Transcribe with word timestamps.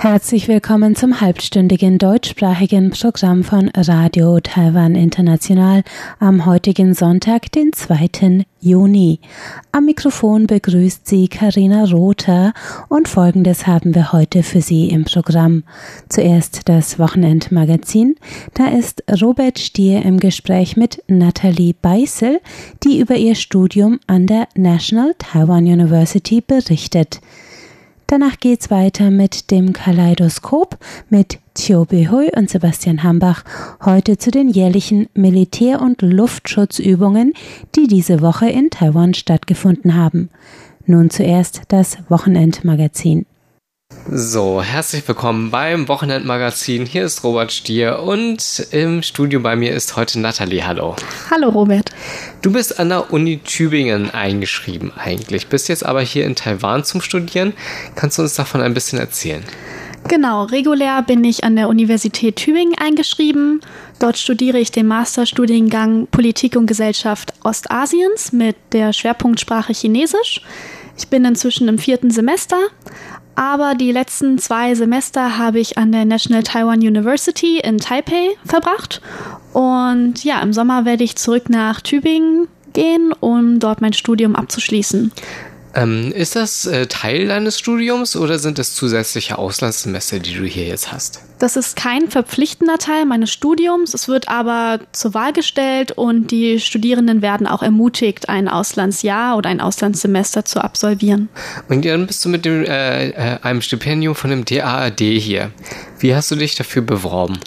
Herzlich 0.00 0.46
willkommen 0.46 0.94
zum 0.94 1.20
halbstündigen 1.20 1.98
deutschsprachigen 1.98 2.90
Programm 2.90 3.42
von 3.42 3.68
Radio 3.74 4.38
Taiwan 4.38 4.94
International 4.94 5.82
am 6.20 6.46
heutigen 6.46 6.94
Sonntag, 6.94 7.50
den 7.50 7.72
2. 7.72 8.46
Juni. 8.60 9.18
Am 9.72 9.86
Mikrofon 9.86 10.46
begrüßt 10.46 11.04
Sie 11.04 11.26
Karina 11.26 11.82
Rother 11.82 12.52
und 12.88 13.08
Folgendes 13.08 13.66
haben 13.66 13.92
wir 13.96 14.12
heute 14.12 14.44
für 14.44 14.60
Sie 14.60 14.88
im 14.88 15.04
Programm. 15.04 15.64
Zuerst 16.08 16.68
das 16.68 17.00
Wochenendmagazin. 17.00 18.14
Da 18.54 18.68
ist 18.68 19.02
Robert 19.20 19.58
Stier 19.58 20.04
im 20.04 20.20
Gespräch 20.20 20.76
mit 20.76 21.02
Nathalie 21.08 21.74
Beißel, 21.74 22.40
die 22.84 23.00
über 23.00 23.16
ihr 23.16 23.34
Studium 23.34 23.98
an 24.06 24.28
der 24.28 24.46
National 24.54 25.16
Taiwan 25.18 25.64
University 25.64 26.40
berichtet. 26.40 27.20
Danach 28.10 28.40
geht's 28.40 28.70
weiter 28.70 29.10
mit 29.10 29.50
dem 29.50 29.74
Kaleidoskop 29.74 30.78
mit 31.10 31.40
Thio 31.52 31.84
Behui 31.84 32.30
und 32.34 32.48
Sebastian 32.48 33.02
Hambach 33.02 33.44
heute 33.84 34.16
zu 34.16 34.30
den 34.30 34.48
jährlichen 34.48 35.08
Militär- 35.12 35.82
und 35.82 36.00
Luftschutzübungen, 36.00 37.34
die 37.76 37.86
diese 37.86 38.22
Woche 38.22 38.48
in 38.48 38.70
Taiwan 38.70 39.12
stattgefunden 39.12 39.94
haben. 39.94 40.30
Nun 40.86 41.10
zuerst 41.10 41.64
das 41.68 41.98
Wochenendmagazin. 42.08 43.26
So, 44.10 44.62
herzlich 44.62 45.06
willkommen 45.06 45.50
beim 45.50 45.86
Wochenendmagazin. 45.86 46.86
Hier 46.86 47.04
ist 47.04 47.24
Robert 47.24 47.52
Stier 47.52 48.00
und 48.00 48.66
im 48.70 49.02
Studio 49.02 49.40
bei 49.40 49.54
mir 49.54 49.74
ist 49.74 49.96
heute 49.96 50.18
Nathalie. 50.18 50.66
Hallo. 50.66 50.96
Hallo 51.30 51.50
Robert. 51.50 51.90
Du 52.40 52.50
bist 52.50 52.80
an 52.80 52.88
der 52.88 53.12
Uni 53.12 53.40
Tübingen 53.40 54.10
eingeschrieben 54.10 54.92
eigentlich, 54.96 55.48
bist 55.48 55.68
jetzt 55.68 55.84
aber 55.84 56.00
hier 56.00 56.24
in 56.24 56.36
Taiwan 56.36 56.84
zum 56.84 57.02
Studieren. 57.02 57.52
Kannst 57.96 58.16
du 58.16 58.22
uns 58.22 58.34
davon 58.34 58.62
ein 58.62 58.72
bisschen 58.72 58.98
erzählen? 58.98 59.44
Genau, 60.08 60.44
regulär 60.44 61.02
bin 61.02 61.22
ich 61.22 61.44
an 61.44 61.56
der 61.56 61.68
Universität 61.68 62.36
Tübingen 62.36 62.78
eingeschrieben. 62.78 63.60
Dort 63.98 64.16
studiere 64.16 64.58
ich 64.58 64.72
den 64.72 64.86
Masterstudiengang 64.86 66.06
Politik 66.06 66.56
und 66.56 66.66
Gesellschaft 66.66 67.34
Ostasiens 67.44 68.32
mit 68.32 68.56
der 68.72 68.94
Schwerpunktsprache 68.94 69.74
Chinesisch. 69.74 70.40
Ich 70.96 71.08
bin 71.08 71.24
inzwischen 71.24 71.68
im 71.68 71.78
vierten 71.78 72.10
Semester, 72.10 72.56
aber 73.38 73.76
die 73.76 73.92
letzten 73.92 74.36
zwei 74.38 74.74
Semester 74.74 75.38
habe 75.38 75.60
ich 75.60 75.78
an 75.78 75.92
der 75.92 76.04
National 76.04 76.42
Taiwan 76.42 76.80
University 76.80 77.60
in 77.60 77.78
Taipei 77.78 78.30
verbracht. 78.44 79.00
Und 79.52 80.24
ja, 80.24 80.40
im 80.42 80.52
Sommer 80.52 80.84
werde 80.84 81.04
ich 81.04 81.14
zurück 81.14 81.48
nach 81.48 81.80
Tübingen 81.80 82.48
gehen, 82.72 83.12
um 83.20 83.60
dort 83.60 83.80
mein 83.80 83.92
Studium 83.92 84.34
abzuschließen. 84.34 85.12
Ähm, 85.74 86.12
ist 86.12 86.34
das 86.34 86.66
äh, 86.66 86.86
Teil 86.86 87.28
deines 87.28 87.58
Studiums 87.58 88.16
oder 88.16 88.38
sind 88.38 88.58
es 88.58 88.74
zusätzliche 88.74 89.38
Auslandssemester, 89.38 90.18
die 90.18 90.34
du 90.34 90.44
hier 90.44 90.66
jetzt 90.66 90.92
hast? 90.92 91.20
Das 91.38 91.56
ist 91.56 91.76
kein 91.76 92.10
verpflichtender 92.10 92.78
Teil 92.78 93.04
meines 93.04 93.30
Studiums. 93.30 93.94
Es 93.94 94.08
wird 94.08 94.28
aber 94.28 94.80
zur 94.92 95.14
Wahl 95.14 95.32
gestellt 95.32 95.92
und 95.92 96.30
die 96.30 96.58
Studierenden 96.58 97.22
werden 97.22 97.46
auch 97.46 97.62
ermutigt, 97.62 98.28
ein 98.28 98.48
Auslandsjahr 98.48 99.36
oder 99.36 99.50
ein 99.50 99.60
Auslandssemester 99.60 100.44
zu 100.44 100.62
absolvieren. 100.62 101.28
Und 101.68 101.84
dann 101.84 102.06
bist 102.06 102.24
du 102.24 102.28
mit 102.28 102.44
dem, 102.44 102.64
äh, 102.64 103.10
äh 103.10 103.38
einem 103.42 103.60
Stipendium 103.60 104.14
von 104.14 104.30
dem 104.30 104.44
DAAD 104.44 105.00
hier. 105.00 105.52
Wie 106.00 106.14
hast 106.14 106.30
du 106.30 106.36
dich 106.36 106.56
dafür 106.56 106.82
beworben? 106.82 107.38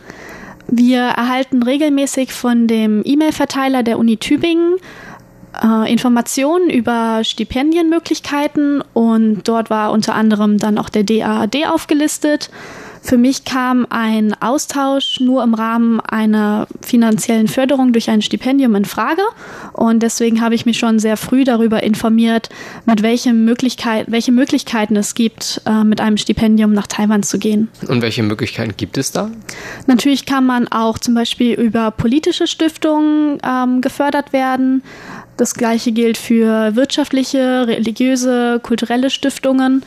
Wir 0.68 1.02
erhalten 1.02 1.64
regelmäßig 1.64 2.32
von 2.32 2.68
dem 2.68 3.02
E-Mail-Verteiler 3.04 3.84
der 3.84 4.00
Uni 4.00 4.16
Tübingen 4.16 4.78
äh, 5.64 5.92
Informationen 5.92 6.70
über 6.70 7.24
Stipendienmöglichkeiten 7.24 8.84
und 8.94 9.48
dort 9.48 9.70
war 9.70 9.92
unter 9.92 10.16
anderem 10.16 10.58
dann 10.58 10.78
auch 10.78 10.90
der 10.90 11.04
DAAD 11.04 11.68
aufgelistet. 11.68 12.50
Für 13.04 13.18
mich 13.18 13.46
kam 13.46 13.88
ein 13.90 14.36
Austausch 14.42 15.20
nur 15.20 15.44
im 15.44 15.56
Rahmen 15.56 16.00
einer 16.02 16.68
finanziellen 16.82 17.48
Förderung 17.48 17.94
durch 17.94 18.10
ein 18.12 18.22
Stipendium 18.22 18.76
in 18.76 18.86
Frage. 18.86 19.24
Und 19.74 20.04
deswegen 20.04 20.40
habe 20.42 20.54
ich 20.54 20.68
mich 20.68 20.78
schon 20.78 21.00
sehr 21.00 21.18
früh 21.18 21.44
darüber 21.44 21.82
informiert, 21.82 22.50
mit 22.86 23.02
welchen 23.02 23.44
Möglichkeit, 23.44 24.06
welche 24.10 24.32
Möglichkeiten 24.32 24.96
es 24.96 25.16
gibt, 25.16 25.62
äh, 25.66 25.84
mit 25.84 26.00
einem 26.00 26.18
Stipendium 26.18 26.74
nach 26.74 26.86
Taiwan 26.86 27.24
zu 27.24 27.40
gehen. 27.40 27.70
Und 27.88 28.04
welche 28.04 28.22
Möglichkeiten 28.22 28.78
gibt 28.78 28.98
es 28.98 29.12
da? 29.12 29.32
Natürlich 29.88 30.28
kann 30.28 30.46
man 30.46 30.68
auch 30.68 31.00
zum 31.00 31.16
Beispiel 31.16 31.60
über 31.60 31.90
politische 31.90 32.46
Stiftungen 32.46 33.40
ähm, 33.44 33.82
gefördert 33.82 34.32
werden. 34.32 34.84
Das 35.42 35.56
gleiche 35.56 35.92
gilt 35.92 36.20
für 36.20 36.76
wirtschaftliche, 36.76 37.66
religiöse, 37.66 38.60
kulturelle 38.62 39.10
Stiftungen. 39.10 39.82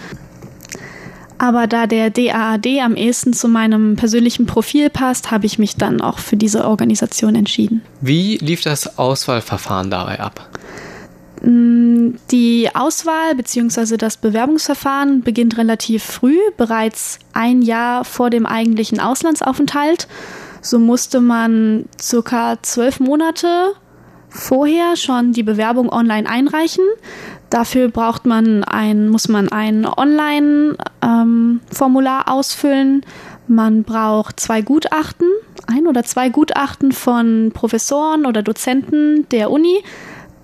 Aber 1.39 1.69
da 1.69 1.87
der 1.87 2.11
DAAD 2.11 2.67
am 2.83 2.97
ehesten 2.97 3.33
zu 3.33 3.47
meinem 3.47 3.95
persönlichen 3.95 4.47
Profil 4.47 4.91
passt, 4.91 5.31
habe 5.31 5.47
ich 5.47 5.61
mich 5.61 5.77
dann 5.77 6.01
auch 6.01 6.19
für 6.19 6.37
diese 6.37 6.67
Organisation 6.67 7.37
entschieden. 7.37 7.83
Wie 8.01 8.37
lief 8.39 8.63
das 8.63 8.99
Auswahlverfahren 8.99 9.93
dabei 9.93 10.19
ab? 10.19 10.51
Mm, 11.41 12.17
die 12.33 12.71
Auswahl 12.75 13.37
bzw. 13.37 13.97
das 13.97 14.17
Bewerbungsverfahren 14.17 15.23
beginnt 15.23 15.57
relativ 15.57 16.03
früh, 16.03 16.39
bereits 16.57 17.21
ein 17.33 17.63
Jahr 17.63 18.05
vor 18.05 18.29
dem 18.29 18.45
eigentlichen 18.45 18.99
Auslandsaufenthalt. 18.99 20.09
So 20.63 20.81
musste 20.81 21.21
man 21.21 21.85
circa 22.01 22.59
zwölf 22.61 22.99
Monate 22.99 23.75
vorher 24.34 24.97
schon 24.97 25.33
die 25.33 25.45
Bewerbung 25.45 25.91
online 25.91 26.28
einreichen. 26.28 26.84
Dafür 27.50 27.89
braucht 27.89 28.25
man 28.27 28.65
ein, 28.65 29.09
muss 29.09 29.28
man 29.28 29.49
ein 29.49 29.87
Online-Formular 29.87 32.25
ähm, 32.27 32.33
ausfüllen. 32.33 33.06
Man 33.47 33.84
braucht 33.84 34.41
zwei 34.41 34.62
Gutachten, 34.62 35.28
ein 35.67 35.87
oder 35.87 36.03
zwei 36.03 36.31
Gutachten 36.31 36.93
von 36.93 37.53
Professoren 37.55 38.25
oder 38.27 38.43
Dozenten 38.43 39.28
der 39.31 39.50
Uni, 39.50 39.84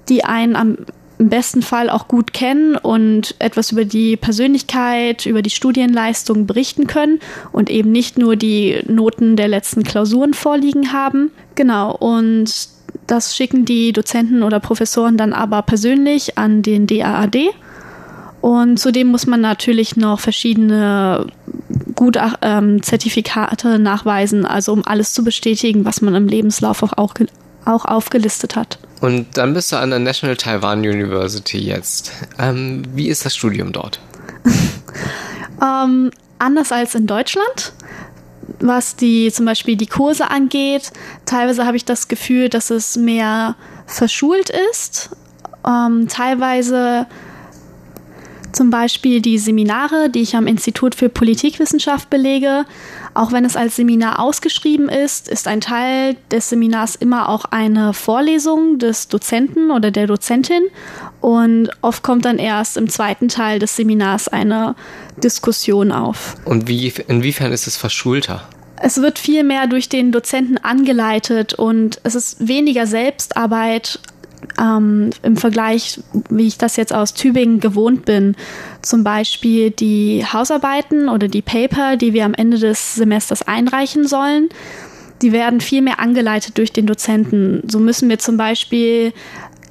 die 0.08 0.24
einen 0.24 0.54
am 0.54 0.76
besten 1.18 1.62
Fall 1.62 1.90
auch 1.90 2.06
gut 2.08 2.32
kennen 2.32 2.76
und 2.76 3.34
etwas 3.40 3.72
über 3.72 3.84
die 3.84 4.16
Persönlichkeit, 4.16 5.26
über 5.26 5.42
die 5.42 5.50
Studienleistung 5.50 6.46
berichten 6.46 6.86
können 6.86 7.18
und 7.52 7.68
eben 7.68 7.92
nicht 7.92 8.16
nur 8.16 8.36
die 8.36 8.80
Noten 8.86 9.36
der 9.36 9.48
letzten 9.48 9.82
Klausuren 9.82 10.32
vorliegen 10.32 10.92
haben. 10.92 11.30
Genau, 11.56 11.94
und 11.94 12.69
das 13.10 13.36
schicken 13.36 13.64
die 13.64 13.92
Dozenten 13.92 14.42
oder 14.42 14.60
Professoren 14.60 15.16
dann 15.16 15.32
aber 15.32 15.62
persönlich 15.62 16.38
an 16.38 16.62
den 16.62 16.86
DAAD. 16.86 17.36
Und 18.40 18.78
zudem 18.78 19.08
muss 19.08 19.26
man 19.26 19.40
natürlich 19.40 19.96
noch 19.96 20.20
verschiedene 20.20 21.26
Gutach 21.94 22.36
ähm, 22.40 22.82
Zertifikate 22.82 23.78
nachweisen, 23.78 24.46
also 24.46 24.72
um 24.72 24.86
alles 24.86 25.12
zu 25.12 25.22
bestätigen, 25.24 25.84
was 25.84 26.00
man 26.00 26.14
im 26.14 26.26
Lebenslauf 26.26 26.82
auch, 26.82 26.94
auch, 26.96 27.14
auch 27.66 27.84
aufgelistet 27.84 28.56
hat. 28.56 28.78
Und 29.00 29.26
dann 29.36 29.52
bist 29.52 29.72
du 29.72 29.76
an 29.76 29.90
der 29.90 29.98
National 29.98 30.36
Taiwan 30.36 30.80
University 30.80 31.58
jetzt. 31.58 32.12
Ähm, 32.38 32.82
wie 32.94 33.08
ist 33.08 33.26
das 33.26 33.36
Studium 33.36 33.72
dort? 33.72 34.00
ähm, 35.62 36.10
anders 36.38 36.72
als 36.72 36.94
in 36.94 37.06
Deutschland 37.06 37.74
was 38.60 38.96
die 38.96 39.30
zum 39.32 39.46
Beispiel 39.46 39.76
die 39.76 39.86
Kurse 39.86 40.30
angeht. 40.30 40.92
Teilweise 41.26 41.66
habe 41.66 41.76
ich 41.76 41.84
das 41.84 42.08
Gefühl, 42.08 42.48
dass 42.48 42.70
es 42.70 42.96
mehr 42.96 43.56
verschult 43.86 44.50
ist. 44.70 45.10
Ähm, 45.66 46.08
teilweise 46.08 47.06
zum 48.52 48.70
Beispiel 48.70 49.20
die 49.20 49.38
Seminare, 49.38 50.10
die 50.10 50.20
ich 50.20 50.36
am 50.36 50.46
Institut 50.46 50.94
für 50.94 51.08
Politikwissenschaft 51.08 52.10
belege. 52.10 52.64
Auch 53.14 53.32
wenn 53.32 53.44
es 53.44 53.56
als 53.56 53.76
Seminar 53.76 54.20
ausgeschrieben 54.20 54.88
ist, 54.88 55.28
ist 55.28 55.48
ein 55.48 55.60
Teil 55.60 56.16
des 56.30 56.48
Seminars 56.48 56.94
immer 56.94 57.28
auch 57.28 57.44
eine 57.46 57.92
Vorlesung 57.92 58.78
des 58.78 59.08
Dozenten 59.08 59.70
oder 59.70 59.90
der 59.90 60.06
Dozentin. 60.06 60.62
Und 61.20 61.70
oft 61.82 62.02
kommt 62.02 62.24
dann 62.24 62.38
erst 62.38 62.76
im 62.76 62.88
zweiten 62.88 63.28
Teil 63.28 63.58
des 63.58 63.76
Seminars 63.76 64.28
eine 64.28 64.74
Diskussion 65.22 65.92
auf. 65.92 66.36
Und 66.44 66.68
wie, 66.68 66.92
inwiefern 67.08 67.52
ist 67.52 67.66
es 67.66 67.76
verschulter? 67.76 68.48
Es 68.82 69.02
wird 69.02 69.18
viel 69.18 69.44
mehr 69.44 69.66
durch 69.66 69.88
den 69.90 70.10
Dozenten 70.10 70.56
angeleitet 70.56 71.52
und 71.52 72.00
es 72.02 72.14
ist 72.14 72.48
weniger 72.48 72.86
Selbstarbeit 72.86 74.00
ähm, 74.58 75.10
im 75.22 75.36
Vergleich, 75.36 76.00
wie 76.28 76.46
ich 76.46 76.58
das 76.58 76.76
jetzt 76.76 76.92
aus 76.92 77.14
Tübingen 77.14 77.60
gewohnt 77.60 78.04
bin. 78.04 78.36
Zum 78.82 79.04
Beispiel 79.04 79.70
die 79.70 80.24
Hausarbeiten 80.30 81.08
oder 81.08 81.28
die 81.28 81.42
Paper, 81.42 81.96
die 81.96 82.12
wir 82.12 82.24
am 82.24 82.34
Ende 82.34 82.58
des 82.58 82.94
Semesters 82.94 83.42
einreichen 83.42 84.06
sollen, 84.06 84.48
die 85.22 85.32
werden 85.32 85.60
viel 85.60 85.82
mehr 85.82 86.00
angeleitet 86.00 86.56
durch 86.58 86.72
den 86.72 86.86
Dozenten. 86.86 87.62
So 87.68 87.78
müssen 87.78 88.08
wir 88.08 88.18
zum 88.18 88.36
Beispiel 88.36 89.12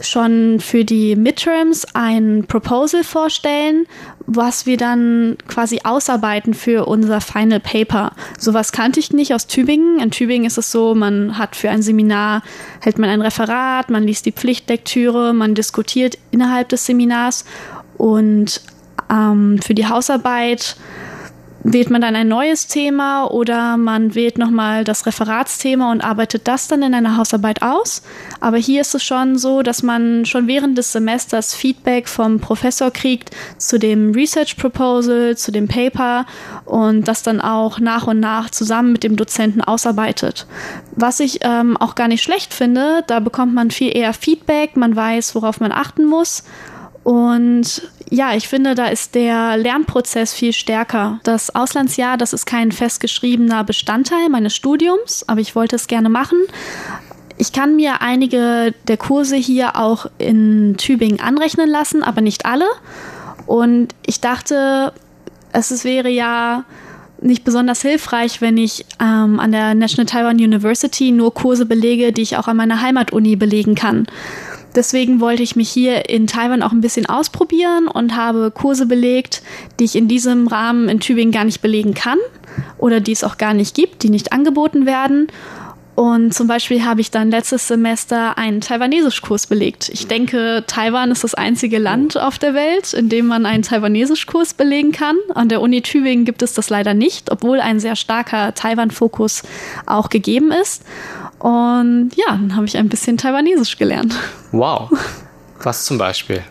schon 0.01 0.59
für 0.59 0.85
die 0.85 1.15
Midterms 1.15 1.85
ein 1.93 2.45
Proposal 2.47 3.03
vorstellen, 3.03 3.85
was 4.25 4.65
wir 4.65 4.77
dann 4.77 5.37
quasi 5.47 5.81
ausarbeiten 5.83 6.53
für 6.53 6.85
unser 6.85 7.21
Final 7.21 7.59
Paper. 7.59 8.13
Sowas 8.37 8.71
kannte 8.71 8.99
ich 8.99 9.11
nicht 9.11 9.33
aus 9.33 9.47
Tübingen. 9.47 9.99
In 9.99 10.11
Tübingen 10.11 10.45
ist 10.45 10.57
es 10.57 10.71
so, 10.71 10.95
man 10.95 11.37
hat 11.37 11.55
für 11.55 11.69
ein 11.69 11.81
Seminar, 11.81 12.43
hält 12.81 12.97
man 12.97 13.09
ein 13.09 13.21
Referat, 13.21 13.89
man 13.89 14.03
liest 14.03 14.25
die 14.25 14.31
Pflichtlektüre, 14.31 15.33
man 15.33 15.55
diskutiert 15.55 16.17
innerhalb 16.31 16.69
des 16.69 16.85
Seminars 16.85 17.45
und 17.97 18.61
ähm, 19.11 19.59
für 19.61 19.73
die 19.73 19.87
Hausarbeit 19.87 20.75
wählt 21.63 21.89
man 21.89 22.01
dann 22.01 22.15
ein 22.15 22.27
neues 22.27 22.67
Thema 22.67 23.25
oder 23.25 23.77
man 23.77 24.15
wählt 24.15 24.37
nochmal 24.37 24.83
das 24.83 25.05
Referatsthema 25.05 25.91
und 25.91 26.01
arbeitet 26.01 26.47
das 26.47 26.67
dann 26.67 26.83
in 26.83 26.93
einer 26.93 27.17
Hausarbeit 27.17 27.61
aus. 27.61 28.01
Aber 28.39 28.57
hier 28.57 28.81
ist 28.81 28.95
es 28.95 29.03
schon 29.03 29.37
so, 29.37 29.61
dass 29.61 29.83
man 29.83 30.25
schon 30.25 30.47
während 30.47 30.77
des 30.77 30.91
Semesters 30.91 31.53
Feedback 31.53 32.07
vom 32.07 32.39
Professor 32.39 32.91
kriegt 32.91 33.31
zu 33.57 33.77
dem 33.77 34.11
Research 34.11 34.57
Proposal, 34.57 35.35
zu 35.37 35.51
dem 35.51 35.67
Paper 35.67 36.25
und 36.65 37.07
das 37.07 37.23
dann 37.23 37.41
auch 37.41 37.79
nach 37.79 38.07
und 38.07 38.19
nach 38.19 38.49
zusammen 38.49 38.93
mit 38.93 39.03
dem 39.03 39.15
Dozenten 39.15 39.61
ausarbeitet. 39.61 40.47
Was 40.95 41.19
ich 41.19 41.39
ähm, 41.41 41.77
auch 41.77 41.95
gar 41.95 42.07
nicht 42.07 42.23
schlecht 42.23 42.53
finde, 42.53 43.03
da 43.07 43.19
bekommt 43.19 43.53
man 43.53 43.71
viel 43.71 43.95
eher 43.95 44.13
Feedback, 44.13 44.77
man 44.77 44.95
weiß, 44.95 45.35
worauf 45.35 45.59
man 45.59 45.71
achten 45.71 46.05
muss. 46.05 46.43
Und 47.09 47.89
ja, 48.11 48.35
ich 48.35 48.47
finde, 48.47 48.75
da 48.75 48.85
ist 48.85 49.15
der 49.15 49.57
Lernprozess 49.57 50.31
viel 50.31 50.53
stärker. 50.53 51.19
Das 51.23 51.55
Auslandsjahr, 51.55 52.17
das 52.17 52.33
ist 52.33 52.45
kein 52.45 52.71
festgeschriebener 52.71 53.63
Bestandteil 53.63 54.29
meines 54.29 54.55
Studiums, 54.55 55.27
aber 55.27 55.41
ich 55.41 55.55
wollte 55.55 55.75
es 55.75 55.87
gerne 55.87 56.09
machen. 56.09 56.37
Ich 57.39 57.51
kann 57.51 57.75
mir 57.75 58.03
einige 58.03 58.75
der 58.87 58.97
Kurse 58.97 59.37
hier 59.37 59.75
auch 59.75 60.05
in 60.19 60.75
Tübingen 60.77 61.19
anrechnen 61.19 61.67
lassen, 61.67 62.03
aber 62.03 62.21
nicht 62.21 62.45
alle. 62.45 62.67
Und 63.47 63.95
ich 64.05 64.21
dachte, 64.21 64.93
es 65.51 65.83
wäre 65.83 66.09
ja 66.09 66.63
nicht 67.21 67.43
besonders 67.43 67.81
hilfreich, 67.81 68.39
wenn 68.39 68.57
ich 68.57 68.85
ähm, 69.01 69.39
an 69.39 69.51
der 69.51 69.73
National 69.73 70.05
Taiwan 70.05 70.35
University 70.35 71.09
nur 71.09 71.33
Kurse 71.33 71.65
belege, 71.65 72.13
die 72.13 72.21
ich 72.21 72.37
auch 72.37 72.47
an 72.47 72.57
meiner 72.57 72.83
Heimatuni 72.83 73.35
belegen 73.35 73.73
kann. 73.73 74.05
Deswegen 74.75 75.19
wollte 75.19 75.43
ich 75.43 75.55
mich 75.55 75.69
hier 75.69 76.09
in 76.09 76.27
Taiwan 76.27 76.61
auch 76.61 76.71
ein 76.71 76.81
bisschen 76.81 77.07
ausprobieren 77.07 77.87
und 77.87 78.15
habe 78.15 78.51
Kurse 78.51 78.85
belegt, 78.85 79.41
die 79.79 79.85
ich 79.85 79.95
in 79.95 80.07
diesem 80.07 80.47
Rahmen 80.47 80.89
in 80.89 80.99
Tübingen 80.99 81.31
gar 81.31 81.43
nicht 81.43 81.61
belegen 81.61 81.93
kann 81.93 82.19
oder 82.77 82.99
die 82.99 83.11
es 83.11 83.23
auch 83.23 83.37
gar 83.37 83.53
nicht 83.53 83.75
gibt, 83.75 84.03
die 84.03 84.09
nicht 84.09 84.31
angeboten 84.31 84.85
werden. 84.85 85.27
Und 85.99 86.33
zum 86.33 86.47
Beispiel 86.47 86.85
habe 86.85 87.01
ich 87.01 87.11
dann 87.11 87.29
letztes 87.29 87.67
Semester 87.67 88.37
einen 88.37 88.61
Taiwanesischkurs 88.61 89.47
belegt. 89.47 89.89
Ich 89.89 90.07
denke, 90.07 90.63
Taiwan 90.65 91.11
ist 91.11 91.25
das 91.25 91.33
einzige 91.33 91.77
Land 91.77 92.15
auf 92.15 92.39
der 92.39 92.53
Welt, 92.53 92.93
in 92.93 93.09
dem 93.09 93.27
man 93.27 93.45
einen 93.45 93.63
Taiwanesischkurs 93.63 94.53
belegen 94.53 94.93
kann. 94.93 95.17
An 95.35 95.49
der 95.49 95.59
Uni 95.59 95.81
Tübingen 95.81 96.23
gibt 96.23 96.41
es 96.41 96.53
das 96.53 96.69
leider 96.69 96.93
nicht, 96.93 97.29
obwohl 97.33 97.59
ein 97.59 97.81
sehr 97.81 97.97
starker 97.97 98.53
Taiwan-Fokus 98.53 99.43
auch 99.87 100.09
gegeben 100.09 100.53
ist. 100.53 100.83
Und 101.39 102.11
ja, 102.15 102.27
dann 102.27 102.55
habe 102.55 102.65
ich 102.65 102.77
ein 102.77 102.89
bisschen 102.89 103.17
Taiwanesisch 103.17 103.77
gelernt. 103.77 104.15
Wow. 104.51 104.91
Was 105.61 105.85
zum 105.85 105.97
Beispiel? 105.97 106.43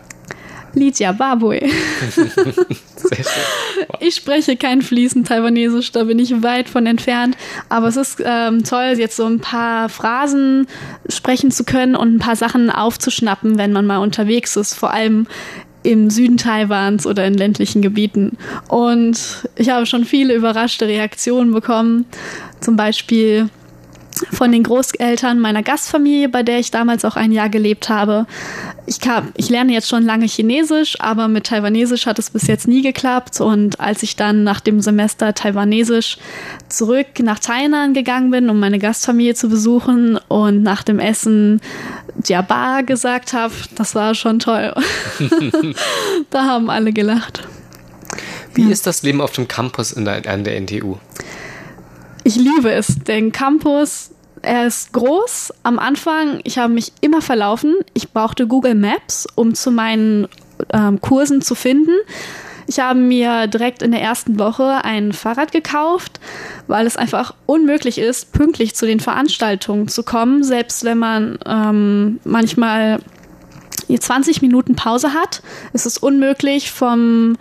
Lydia 0.73 1.11
Babue. 1.11 1.59
Sehr 2.11 3.23
schön. 3.23 3.43
Wow. 3.87 3.97
Ich 3.99 4.15
spreche 4.15 4.55
kein 4.55 4.81
fließend 4.81 5.27
Taiwanesisch, 5.27 5.91
da 5.91 6.03
bin 6.03 6.19
ich 6.19 6.43
weit 6.43 6.69
von 6.69 6.85
entfernt. 6.85 7.37
Aber 7.69 7.87
es 7.87 7.97
ist 7.97 8.21
ähm, 8.23 8.63
toll, 8.63 8.95
jetzt 8.97 9.15
so 9.15 9.25
ein 9.25 9.39
paar 9.39 9.89
Phrasen 9.89 10.67
sprechen 11.07 11.51
zu 11.51 11.63
können 11.63 11.95
und 11.95 12.15
ein 12.15 12.19
paar 12.19 12.35
Sachen 12.35 12.69
aufzuschnappen, 12.69 13.57
wenn 13.57 13.71
man 13.71 13.85
mal 13.85 13.97
unterwegs 13.97 14.55
ist. 14.55 14.73
Vor 14.73 14.91
allem 14.91 15.27
im 15.83 16.09
Süden 16.09 16.37
Taiwans 16.37 17.07
oder 17.07 17.25
in 17.25 17.35
ländlichen 17.35 17.81
Gebieten. 17.81 18.37
Und 18.67 19.47
ich 19.55 19.69
habe 19.69 19.85
schon 19.85 20.05
viele 20.05 20.33
überraschte 20.33 20.87
Reaktionen 20.87 21.53
bekommen. 21.53 22.05
Zum 22.59 22.75
Beispiel, 22.75 23.49
von 24.31 24.51
den 24.51 24.63
Großeltern 24.63 25.39
meiner 25.39 25.63
Gastfamilie, 25.63 26.29
bei 26.29 26.43
der 26.43 26.59
ich 26.59 26.71
damals 26.71 27.05
auch 27.05 27.15
ein 27.15 27.31
Jahr 27.31 27.49
gelebt 27.49 27.89
habe. 27.89 28.25
Ich, 28.85 28.99
kam, 28.99 29.31
ich 29.35 29.49
lerne 29.49 29.73
jetzt 29.73 29.87
schon 29.87 30.03
lange 30.03 30.25
Chinesisch, 30.25 30.99
aber 30.99 31.27
mit 31.27 31.45
Taiwanesisch 31.45 32.05
hat 32.05 32.19
es 32.19 32.29
bis 32.29 32.47
jetzt 32.47 32.67
nie 32.67 32.81
geklappt. 32.81 33.39
Und 33.41 33.79
als 33.79 34.03
ich 34.03 34.15
dann 34.15 34.43
nach 34.43 34.59
dem 34.59 34.81
Semester 34.81 35.33
Taiwanesisch 35.33 36.17
zurück 36.69 37.07
nach 37.21 37.39
Tainan 37.39 37.93
gegangen 37.93 38.31
bin, 38.31 38.49
um 38.49 38.59
meine 38.59 38.79
Gastfamilie 38.79 39.35
zu 39.35 39.49
besuchen 39.49 40.17
und 40.27 40.63
nach 40.63 40.83
dem 40.83 40.99
Essen 40.99 41.61
Jabba 42.25 42.81
gesagt 42.81 43.33
habe, 43.33 43.53
das 43.75 43.95
war 43.95 44.15
schon 44.15 44.39
toll. 44.39 44.73
da 46.29 46.45
haben 46.45 46.69
alle 46.69 46.91
gelacht. 46.91 47.47
Wie 48.53 48.63
ja. 48.63 48.69
ist 48.69 48.87
das 48.87 49.03
Leben 49.03 49.21
auf 49.21 49.31
dem 49.31 49.47
Campus 49.47 49.93
der, 49.95 50.27
an 50.27 50.43
der 50.43 50.59
NTU? 50.59 50.97
Ich 52.29 52.35
liebe 52.35 52.71
es, 52.71 52.99
den 52.99 53.31
Campus. 53.31 54.11
Er 54.43 54.67
ist 54.67 54.93
groß. 54.93 55.51
Am 55.63 55.79
Anfang, 55.79 56.41
ich 56.43 56.59
habe 56.59 56.71
mich 56.71 56.93
immer 57.01 57.23
verlaufen. 57.23 57.73
Ich 57.95 58.11
brauchte 58.11 58.45
Google 58.45 58.75
Maps, 58.75 59.25
um 59.33 59.55
zu 59.55 59.71
meinen 59.71 60.27
ähm, 60.71 61.01
Kursen 61.01 61.41
zu 61.41 61.55
finden. 61.55 61.95
Ich 62.67 62.79
habe 62.79 62.99
mir 62.99 63.47
direkt 63.47 63.81
in 63.81 63.89
der 63.89 64.03
ersten 64.03 64.37
Woche 64.37 64.85
ein 64.85 65.11
Fahrrad 65.11 65.51
gekauft, 65.51 66.19
weil 66.67 66.85
es 66.85 66.97
einfach 66.97 67.33
unmöglich 67.47 67.97
ist, 67.97 68.31
pünktlich 68.31 68.75
zu 68.75 68.85
den 68.85 68.99
Veranstaltungen 68.99 69.87
zu 69.87 70.03
kommen, 70.03 70.43
selbst 70.43 70.83
wenn 70.83 70.99
man 70.99 71.39
ähm, 71.47 72.19
manchmal 72.25 72.99
20 73.97 74.43
Minuten 74.43 74.75
Pause 74.75 75.15
hat. 75.15 75.41
ist 75.73 75.87
Es 75.87 75.97
unmöglich, 75.97 76.71
vom 76.71 77.37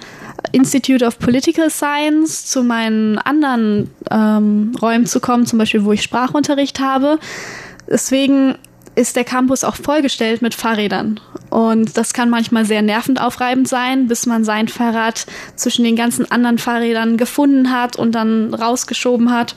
Institute 0.52 1.04
of 1.04 1.18
Political 1.18 1.70
Science 1.70 2.46
zu 2.46 2.62
meinen 2.62 3.18
anderen 3.18 3.90
ähm, 4.10 4.72
Räumen 4.80 5.06
zu 5.06 5.20
kommen, 5.20 5.46
zum 5.46 5.58
Beispiel 5.58 5.84
wo 5.84 5.92
ich 5.92 6.02
Sprachunterricht 6.02 6.80
habe. 6.80 7.18
Deswegen 7.88 8.56
ist 8.94 9.16
der 9.16 9.24
Campus 9.24 9.62
auch 9.62 9.76
vollgestellt 9.76 10.42
mit 10.42 10.54
Fahrrädern. 10.54 11.20
Und 11.50 11.96
das 11.96 12.12
kann 12.12 12.30
manchmal 12.30 12.64
sehr 12.64 12.82
nervend 12.82 13.20
aufreibend 13.20 13.68
sein, 13.68 14.08
bis 14.08 14.26
man 14.26 14.44
sein 14.44 14.68
Fahrrad 14.68 15.26
zwischen 15.54 15.84
den 15.84 15.96
ganzen 15.96 16.30
anderen 16.30 16.58
Fahrrädern 16.58 17.16
gefunden 17.16 17.70
hat 17.70 17.96
und 17.96 18.12
dann 18.12 18.52
rausgeschoben 18.52 19.32
hat. 19.32 19.54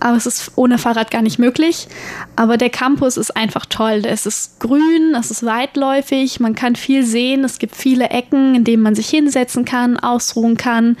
Aber 0.00 0.16
es 0.16 0.26
ist 0.26 0.52
ohne 0.54 0.78
Fahrrad 0.78 1.10
gar 1.10 1.22
nicht 1.22 1.38
möglich. 1.38 1.88
Aber 2.36 2.56
der 2.56 2.70
Campus 2.70 3.16
ist 3.16 3.36
einfach 3.36 3.66
toll. 3.66 4.02
Es 4.04 4.26
ist 4.26 4.60
grün, 4.60 5.14
es 5.18 5.30
ist 5.30 5.44
weitläufig, 5.44 6.40
man 6.40 6.54
kann 6.54 6.76
viel 6.76 7.04
sehen. 7.04 7.42
Es 7.44 7.58
gibt 7.58 7.74
viele 7.74 8.10
Ecken, 8.10 8.54
in 8.54 8.64
denen 8.64 8.82
man 8.82 8.94
sich 8.94 9.08
hinsetzen 9.08 9.64
kann, 9.64 9.98
ausruhen 9.98 10.56
kann. 10.56 10.96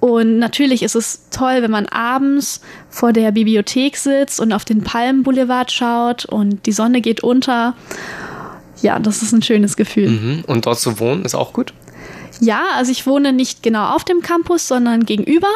Und 0.00 0.38
natürlich 0.38 0.82
ist 0.82 0.94
es 0.94 1.28
toll, 1.30 1.62
wenn 1.62 1.70
man 1.70 1.86
abends 1.86 2.60
vor 2.90 3.12
der 3.12 3.32
Bibliothek 3.32 3.96
sitzt 3.96 4.40
und 4.40 4.52
auf 4.52 4.64
den 4.64 4.82
Palmenboulevard 4.82 5.72
schaut 5.72 6.24
und 6.24 6.66
die 6.66 6.72
Sonne 6.72 7.00
geht 7.00 7.22
unter. 7.22 7.74
Ja, 8.80 8.98
das 9.00 9.22
ist 9.22 9.32
ein 9.32 9.42
schönes 9.42 9.76
Gefühl. 9.76 10.10
Mhm. 10.10 10.44
Und 10.46 10.66
dort 10.66 10.78
zu 10.78 11.00
wohnen 11.00 11.24
ist 11.24 11.34
auch 11.34 11.52
gut? 11.52 11.74
Ja, 12.40 12.62
also 12.76 12.92
ich 12.92 13.06
wohne 13.06 13.32
nicht 13.32 13.64
genau 13.64 13.88
auf 13.88 14.04
dem 14.04 14.20
Campus, 14.20 14.68
sondern 14.68 15.04
gegenüber 15.04 15.48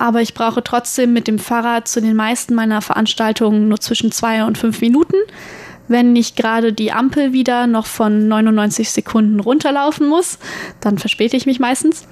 aber 0.00 0.22
ich 0.22 0.32
brauche 0.32 0.64
trotzdem 0.64 1.12
mit 1.12 1.28
dem 1.28 1.38
Fahrrad 1.38 1.86
zu 1.86 2.00
den 2.00 2.16
meisten 2.16 2.54
meiner 2.54 2.80
Veranstaltungen 2.80 3.68
nur 3.68 3.78
zwischen 3.80 4.10
zwei 4.10 4.44
und 4.44 4.56
fünf 4.56 4.80
Minuten, 4.80 5.16
wenn 5.88 6.14
nicht 6.14 6.36
gerade 6.36 6.72
die 6.72 6.90
Ampel 6.90 7.34
wieder 7.34 7.66
noch 7.66 7.84
von 7.84 8.26
99 8.26 8.90
Sekunden 8.90 9.40
runterlaufen 9.40 10.08
muss, 10.08 10.38
dann 10.80 10.96
verspäte 10.96 11.36
ich 11.36 11.44
mich 11.44 11.60
meistens. 11.60 12.06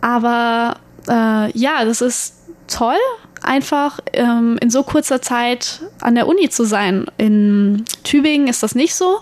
Aber 0.00 0.76
äh, 1.08 1.58
ja, 1.58 1.84
das 1.84 2.00
ist 2.00 2.34
toll, 2.68 2.94
einfach 3.42 3.98
ähm, 4.12 4.56
in 4.60 4.70
so 4.70 4.84
kurzer 4.84 5.20
Zeit 5.20 5.80
an 6.00 6.14
der 6.14 6.28
Uni 6.28 6.48
zu 6.48 6.64
sein. 6.64 7.06
In 7.18 7.84
Tübingen 8.04 8.46
ist 8.46 8.62
das 8.62 8.76
nicht 8.76 8.94
so. 8.94 9.18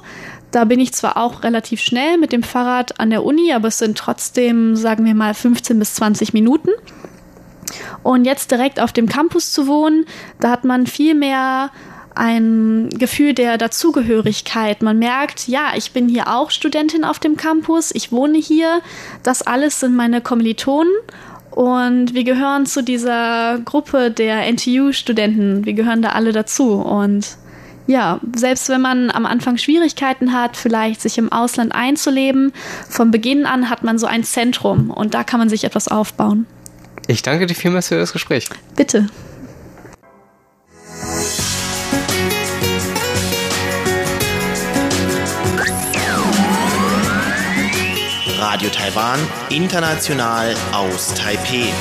Da 0.50 0.64
bin 0.64 0.78
ich 0.78 0.92
zwar 0.92 1.16
auch 1.16 1.42
relativ 1.42 1.80
schnell 1.80 2.18
mit 2.18 2.32
dem 2.32 2.42
Fahrrad 2.42 3.00
an 3.00 3.08
der 3.08 3.24
Uni, 3.24 3.52
aber 3.54 3.68
es 3.68 3.78
sind 3.78 3.96
trotzdem, 3.96 4.76
sagen 4.76 5.06
wir 5.06 5.14
mal, 5.14 5.32
15 5.32 5.78
bis 5.78 5.94
20 5.94 6.34
Minuten. 6.34 6.68
Und 8.02 8.24
jetzt 8.24 8.50
direkt 8.50 8.80
auf 8.80 8.92
dem 8.92 9.08
Campus 9.08 9.52
zu 9.52 9.66
wohnen, 9.66 10.06
da 10.40 10.50
hat 10.50 10.64
man 10.64 10.86
viel 10.86 11.14
mehr 11.14 11.70
ein 12.14 12.90
Gefühl 12.90 13.34
der 13.34 13.58
Dazugehörigkeit. 13.58 14.82
Man 14.82 14.98
merkt, 14.98 15.48
ja, 15.48 15.72
ich 15.76 15.92
bin 15.92 16.08
hier 16.08 16.28
auch 16.28 16.50
Studentin 16.50 17.04
auf 17.04 17.18
dem 17.18 17.36
Campus, 17.36 17.90
ich 17.92 18.12
wohne 18.12 18.38
hier, 18.38 18.80
das 19.22 19.42
alles 19.42 19.80
sind 19.80 19.96
meine 19.96 20.20
Kommilitonen. 20.20 20.92
Und 21.50 22.14
wir 22.14 22.24
gehören 22.24 22.66
zu 22.66 22.82
dieser 22.82 23.60
Gruppe 23.64 24.10
der 24.10 24.46
NTU-Studenten, 24.52 25.64
wir 25.64 25.74
gehören 25.74 26.02
da 26.02 26.10
alle 26.10 26.32
dazu. 26.32 26.72
Und 26.72 27.36
ja, 27.86 28.18
selbst 28.34 28.68
wenn 28.70 28.80
man 28.80 29.10
am 29.10 29.26
Anfang 29.26 29.56
Schwierigkeiten 29.56 30.32
hat, 30.32 30.56
vielleicht 30.56 31.00
sich 31.00 31.18
im 31.18 31.30
Ausland 31.30 31.74
einzuleben, 31.74 32.52
von 32.88 33.10
Beginn 33.10 33.46
an 33.46 33.70
hat 33.70 33.84
man 33.84 33.98
so 33.98 34.06
ein 34.06 34.24
Zentrum. 34.24 34.90
Und 34.90 35.14
da 35.14 35.22
kann 35.22 35.38
man 35.38 35.48
sich 35.48 35.64
etwas 35.64 35.86
aufbauen. 35.86 36.46
Ich 37.06 37.22
danke 37.22 37.46
dir 37.46 37.54
vielmals 37.54 37.88
für 37.88 37.98
das 37.98 38.12
Gespräch. 38.12 38.48
Bitte. 38.76 39.08
Radio 48.38 48.70
Taiwan, 48.70 49.18
international 49.50 50.54
aus 50.72 51.12
Taipei. 51.14 51.72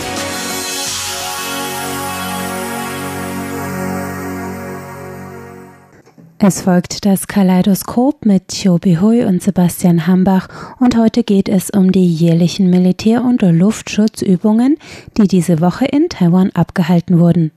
Es 6.46 6.60
folgt 6.60 7.06
das 7.06 7.28
Kaleidoskop 7.28 8.26
mit 8.26 8.50
Chobi 8.50 8.98
Hui 8.98 9.24
und 9.24 9.42
Sebastian 9.42 10.08
Hambach 10.08 10.50
und 10.78 10.98
heute 10.98 11.24
geht 11.24 11.48
es 11.48 11.70
um 11.70 11.94
die 11.94 12.06
jährlichen 12.06 12.70
Militär- 12.70 13.24
und 13.24 13.42
Luftschutzübungen, 13.42 14.76
die 15.18 15.30
diese 15.30 15.62
Woche 15.62 15.86
in 15.86 16.10
Taiwan 16.10 16.50
abgehalten 16.50 17.18
wurden. 17.18 17.54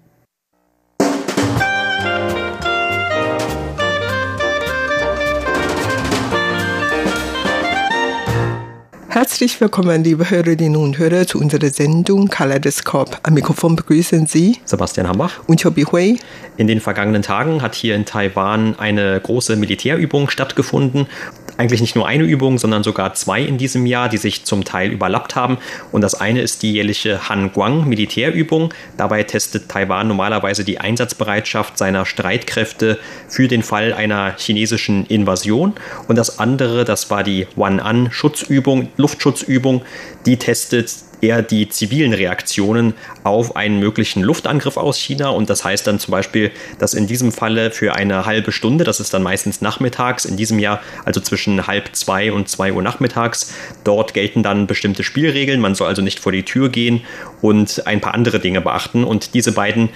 Herzlich 9.37 9.61
willkommen, 9.61 10.03
liebe 10.03 10.31
Hörerinnen 10.31 10.77
und 10.77 10.97
Hörer, 10.97 11.27
zu 11.27 11.39
unserer 11.39 11.69
Sendung 11.69 12.29
Kaleidoskop. 12.29 13.19
Am 13.23 13.35
Mikrofon 13.35 13.77
begrüßen 13.77 14.25
Sie 14.25 14.57
Sebastian 14.65 15.07
Hambach 15.07 15.47
und 15.47 15.63
Chobi 15.63 15.85
Hui. 15.85 16.19
In 16.57 16.67
den 16.67 16.81
vergangenen 16.81 17.21
Tagen 17.21 17.61
hat 17.61 17.75
hier 17.75 17.97
in 17.97 18.07
Taiwan 18.07 18.79
eine 18.79 19.21
große 19.21 19.57
Militärübung 19.57 20.31
stattgefunden 20.31 21.07
eigentlich 21.57 21.81
nicht 21.81 21.97
nur 21.97 22.07
eine 22.07 22.25
Übung, 22.25 22.59
sondern 22.59 22.83
sogar 22.83 23.15
zwei 23.15 23.43
in 23.43 23.59
diesem 23.59 23.87
Jahr, 23.87 24.09
die 24.09 24.19
sich 24.19 24.45
zum 24.45 24.65
Teil 24.65 24.91
überlappt 24.91 25.37
haben. 25.37 25.59
Und 25.93 26.01
das 26.03 26.15
eine 26.15 26.41
ist 26.41 26.63
die 26.63 26.73
jährliche 26.73 27.29
Hanguang 27.29 27.89
Militärübung. 27.89 28.73
Dabei 28.97 29.23
testet 29.23 29.69
Taiwan 29.69 30.09
normalerweise 30.09 30.65
die 30.65 30.79
Einsatzbereitschaft 30.79 31.79
seiner 31.79 32.07
Streitkräfte 32.07 32.99
für 33.29 33.49
den 33.49 33.63
Fall 33.63 33.93
einer 33.93 34.35
chinesischen 34.37 35.07
Invasion. 35.07 35.75
Und 36.09 36.17
das 36.17 36.39
andere, 36.39 36.85
das 36.85 37.11
war 37.11 37.23
die 37.23 37.47
Wan-An 37.57 38.11
Schutzübung, 38.11 38.89
Luftschutzübung. 38.97 39.83
Die 40.27 40.37
testet 40.37 40.91
eher 41.21 41.43
die 41.43 41.69
zivilen 41.69 42.13
Reaktionen 42.13 42.95
auf 43.25 43.57
einen 43.57 43.79
möglichen 43.79 44.23
Luftangriff 44.23 44.77
aus 44.77 44.99
China. 44.99 45.31
Und 45.31 45.51
das 45.51 45.65
heißt 45.65 45.87
dann 45.87 45.99
zum 45.99 46.13
Beispiel, 46.13 46.51
dass 46.79 46.95
in 46.95 47.07
diesem 47.07 47.33
Falle 47.33 47.71
für 47.71 47.95
eine 47.95 48.27
halbe 48.27 48.53
Stunde, 48.53 48.85
das 48.85 49.01
ist 49.01 49.15
dann 49.15 49.23
meistens 49.23 49.61
nachmittags, 49.61 50.25
in 50.25 50.37
diesem 50.37 50.59
Jahr 50.59 50.81
also 51.05 51.21
zwischen 51.21 51.67
halb 51.67 51.95
zwei 51.95 52.33
und 52.33 52.49
zwei 52.49 52.73
Uhr 52.73 52.83
nachmittags, 52.83 53.55
dort 53.85 54.15
gelten 54.15 54.43
dann 54.43 54.67
bestimmte 54.67 55.03
Spielregeln. 55.03 55.61
Man 55.61 55.75
soll 55.75 55.89
also 55.89 56.03
nicht 56.03 56.21
vor 56.21 56.33
die 56.33 56.45
Tür 56.45 56.69
gehen 56.69 57.03
und 57.43 57.87
ein 57.87 58.01
paar 58.01 58.15
andere 58.15 58.39
Dinge 58.39 58.61
beachten. 58.61 59.05
Und 59.05 59.35
diese 59.35 59.53
beiden 59.53 59.91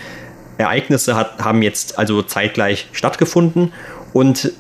Ereignisse 0.58 1.16
hat, 1.16 1.42
haben 1.42 1.62
jetzt 1.62 1.98
also 1.98 2.22
zeitgleich 2.22 2.86
stattgefunden. 2.92 3.72
Und 4.12 4.52